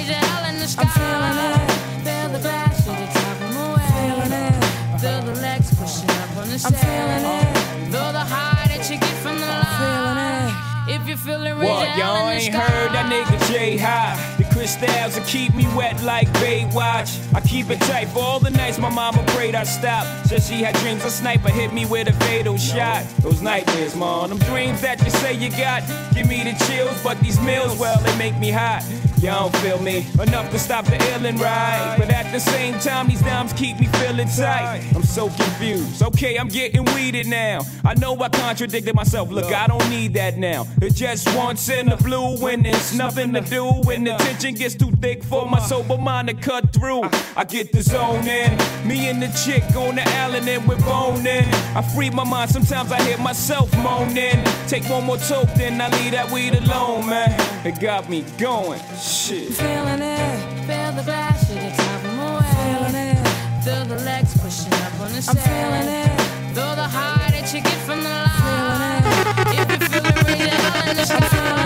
I'm 0.79 0.89
feeling 0.89 1.39
it. 1.39 1.71
Feel 2.05 2.29
the 2.33 2.39
glass, 2.39 2.87
you 2.87 2.93
can 2.93 3.09
tell 3.13 3.35
me 3.41 3.55
more. 3.55 3.79
Feeling 3.79 4.33
it. 4.33 5.01
Feel 5.01 5.21
the 5.23 5.41
legs 5.41 5.69
pushing 5.75 6.11
up 6.11 6.37
on 6.37 6.49
the 6.49 6.59
set. 6.59 6.73
I'm 6.73 6.79
feeling 6.81 7.25
it. 7.39 7.93
Feel 7.93 8.13
the 8.13 8.25
high 8.25 8.67
that 8.69 8.91
you 8.91 8.97
get 8.99 9.17
from 9.23 9.37
the 9.39 9.47
line. 9.47 9.67
Feeling 9.79 10.19
it. 10.25 11.01
If 11.03 11.09
you 11.09 11.17
feel 11.17 11.43
it, 11.45 11.53
raise 11.53 11.63
your 11.63 11.71
What, 11.71 11.89
hell 11.89 11.99
y'all 11.99 12.31
ain't 12.31 12.55
heard 12.55 12.93
that 12.93 13.07
nigga 13.13 13.53
J 13.53 13.77
High? 13.77 14.42
The 14.63 14.69
Cristals 14.69 15.19
will 15.19 15.25
keep 15.25 15.57
me 15.57 15.67
wet 15.75 16.01
like 16.05 16.29
Baywatch. 16.35 17.35
I 17.35 17.41
keep 17.41 17.69
it 17.71 17.81
tight 17.81 18.07
for 18.11 18.21
all 18.21 18.39
the 18.39 18.51
nights 18.51 18.79
my 18.79 18.91
mama 18.91 19.25
prayed 19.35 19.57
I 19.57 19.65
stop. 19.65 20.07
Said 20.27 20.41
she 20.41 20.63
had 20.63 20.77
dreams 20.77 21.05
a 21.05 21.11
sniper 21.11 21.51
hit 21.51 21.73
me 21.73 21.85
with 21.85 22.07
a 22.07 22.13
fatal 22.13 22.57
shot. 22.57 23.05
Those 23.23 23.43
nightmares, 23.43 23.97
man, 23.97 24.29
them 24.29 24.39
dreams 24.39 24.81
that 24.83 25.03
you 25.03 25.11
say 25.11 25.35
you 25.35 25.51
got. 25.51 25.83
Give 26.15 26.29
me 26.29 26.45
the 26.45 26.53
chills, 26.67 27.03
but 27.03 27.19
these 27.19 27.41
meals, 27.41 27.77
well, 27.77 27.99
they 28.05 28.17
make 28.17 28.39
me 28.39 28.53
hot. 28.53 28.85
Y'all 29.23 29.51
don't 29.51 29.63
feel 29.63 29.81
me 29.81 30.05
enough 30.21 30.51
to 30.51 30.59
stop 30.59 30.85
the 30.85 30.97
ill 31.13 31.25
and 31.25 31.41
right. 31.41 31.95
But 31.97 32.11
at 32.11 32.33
the 32.33 32.41
same 32.41 32.77
time, 32.81 33.07
these 33.07 33.23
dimes 33.23 33.53
keep 33.53 33.79
me 33.79 33.87
feeling 33.87 34.27
tight. 34.27 34.83
I'm 34.97 35.05
so 35.05 35.29
confused. 35.29 36.03
Okay, 36.03 36.37
I'm 36.37 36.49
getting 36.49 36.85
weeded 36.87 37.29
now. 37.29 37.61
I 37.85 37.95
know 37.95 38.21
I 38.21 38.29
contradicted 38.29 38.97
myself. 38.97 39.31
Look, 39.31 39.45
I 39.45 39.69
don't 39.69 39.89
need 39.89 40.15
that 40.15 40.39
now. 40.39 40.67
It 40.81 40.95
just 40.95 41.33
once 41.37 41.69
in 41.69 41.87
the 41.87 41.97
blue 41.99 42.37
when 42.39 42.67
it's 42.67 42.95
nothing 42.95 43.33
to 43.35 43.41
do. 43.43 43.65
When 43.85 44.03
the 44.03 44.17
tension 44.17 44.52
gets 44.53 44.75
too 44.75 44.91
thick 45.01 45.23
for 45.23 45.47
my 45.49 45.59
sober 45.61 45.99
mind 45.99 46.29
to 46.29 46.35
cut 46.35 46.73
through. 46.73 47.03
I 47.37 47.45
get 47.45 47.73
the 47.73 47.83
zone 47.83 48.27
in. 48.27 48.57
Me 48.87 49.09
and 49.09 49.23
the 49.23 49.29
chick 49.45 49.65
on 49.77 49.97
the 49.97 50.09
island 50.19 50.49
and 50.49 50.67
we're 50.69 50.79
boning. 50.81 51.45
I 51.75 51.83
free 51.95 52.11
my 52.11 52.25
mind. 52.25 52.51
Sometimes 52.51 52.93
I 52.93 53.03
hear 53.03 53.19
myself 53.19 53.75
moaning. 53.79 54.43
Take 54.67 54.85
one 54.89 55.05
more 55.05 55.17
toke, 55.17 55.53
then 55.55 55.81
I 55.81 55.89
leave 55.89 56.13
that 56.13 56.31
weed 56.31 56.55
alone, 56.55 57.09
man. 57.09 57.31
It 57.67 57.81
got 57.81 58.09
me 58.09 58.25
going. 58.39 58.81
Shit. 59.01 59.55
Feeling 59.55 60.03
it, 60.03 60.67
feel 60.67 60.93
the 60.93 61.03
glass, 61.05 61.49
you 61.51 61.57
can 61.57 61.73
tell 61.77 62.03
me 62.03 62.17
more. 62.17 62.43
Feeling 62.43 62.95
it, 62.95 63.65
feel 63.65 63.85
the 63.85 64.03
legs 64.05 64.37
pushing 64.39 64.73
up 64.73 65.01
on 65.01 65.13
the 65.13 65.23
set. 65.23 65.37
I'm 65.37 65.43
feeling 65.43 65.89
it, 65.95 66.21
feel 66.55 66.75
the 66.75 66.89
high 66.89 67.31
that 67.31 67.55
you 67.55 67.61
get 67.61 67.79
from 67.87 68.03
the 68.03 68.09
line. 68.09 69.03
Feeling 69.47 69.71
it, 69.71 69.83
if 69.83 69.95
you 69.95 70.01
feel 70.01 70.49
it, 70.51 70.99
raise 70.99 71.11
your 71.11 71.21
hand 71.21 71.62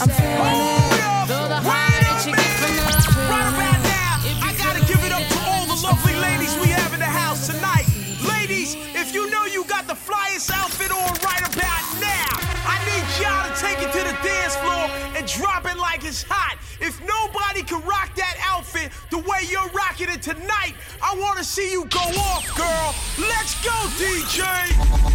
I'm 0.00 0.08
feeling 0.08 0.24
it, 0.24 1.28
the 1.28 1.60
high 1.60 2.00
that 2.00 2.24
you 2.24 2.32
get 2.32 2.48
from 2.56 2.72
the 2.72 2.84
line. 2.88 3.12
Feeling 3.12 3.84
it, 3.84 4.40
I 4.40 4.56
gotta 4.56 4.80
give 4.88 5.04
it 5.04 5.12
up 5.12 5.20
to 5.20 5.38
all 5.44 5.68
the 5.68 5.76
lovely 5.84 6.16
ladies 6.16 6.56
we 6.64 6.72
have 6.72 6.94
in 6.96 7.00
the 7.00 7.12
house 7.12 7.44
tonight. 7.44 7.84
Ladies, 8.24 8.72
if 8.96 9.12
you 9.12 9.28
know 9.28 9.44
you 9.44 9.68
got 9.68 9.86
the 9.86 9.92
flyest 9.92 10.48
outfit 10.48 10.88
on 10.88 11.12
right 11.20 11.44
about 11.44 11.84
now, 12.00 12.32
I 12.64 12.80
need 12.88 13.04
y'all 13.20 13.44
to 13.44 13.52
take 13.60 13.84
it 13.84 13.92
to 13.92 14.00
the 14.00 14.16
dance 14.24 14.56
floor 14.56 14.88
and 15.12 15.28
drop 15.28 15.68
it 15.68 15.76
like 15.76 16.08
it's 16.08 16.24
hot. 16.24 16.56
If 16.80 16.96
nobody 17.04 17.60
can 17.60 17.84
rock 17.84 18.16
that 18.16 18.40
outfit 18.48 18.92
the 19.10 19.18
way 19.18 19.44
you're 19.44 19.68
rocking 19.76 20.08
it 20.08 20.22
tonight, 20.22 20.72
I 21.04 21.12
wanna 21.20 21.44
see 21.44 21.70
you 21.70 21.84
go 21.92 22.00
off, 22.32 22.48
girl. 22.56 22.96
Let's 23.20 23.60
go, 23.60 23.76
DJ. 24.00 25.12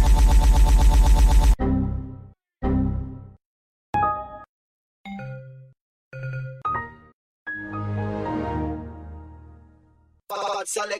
Select 10.70 10.92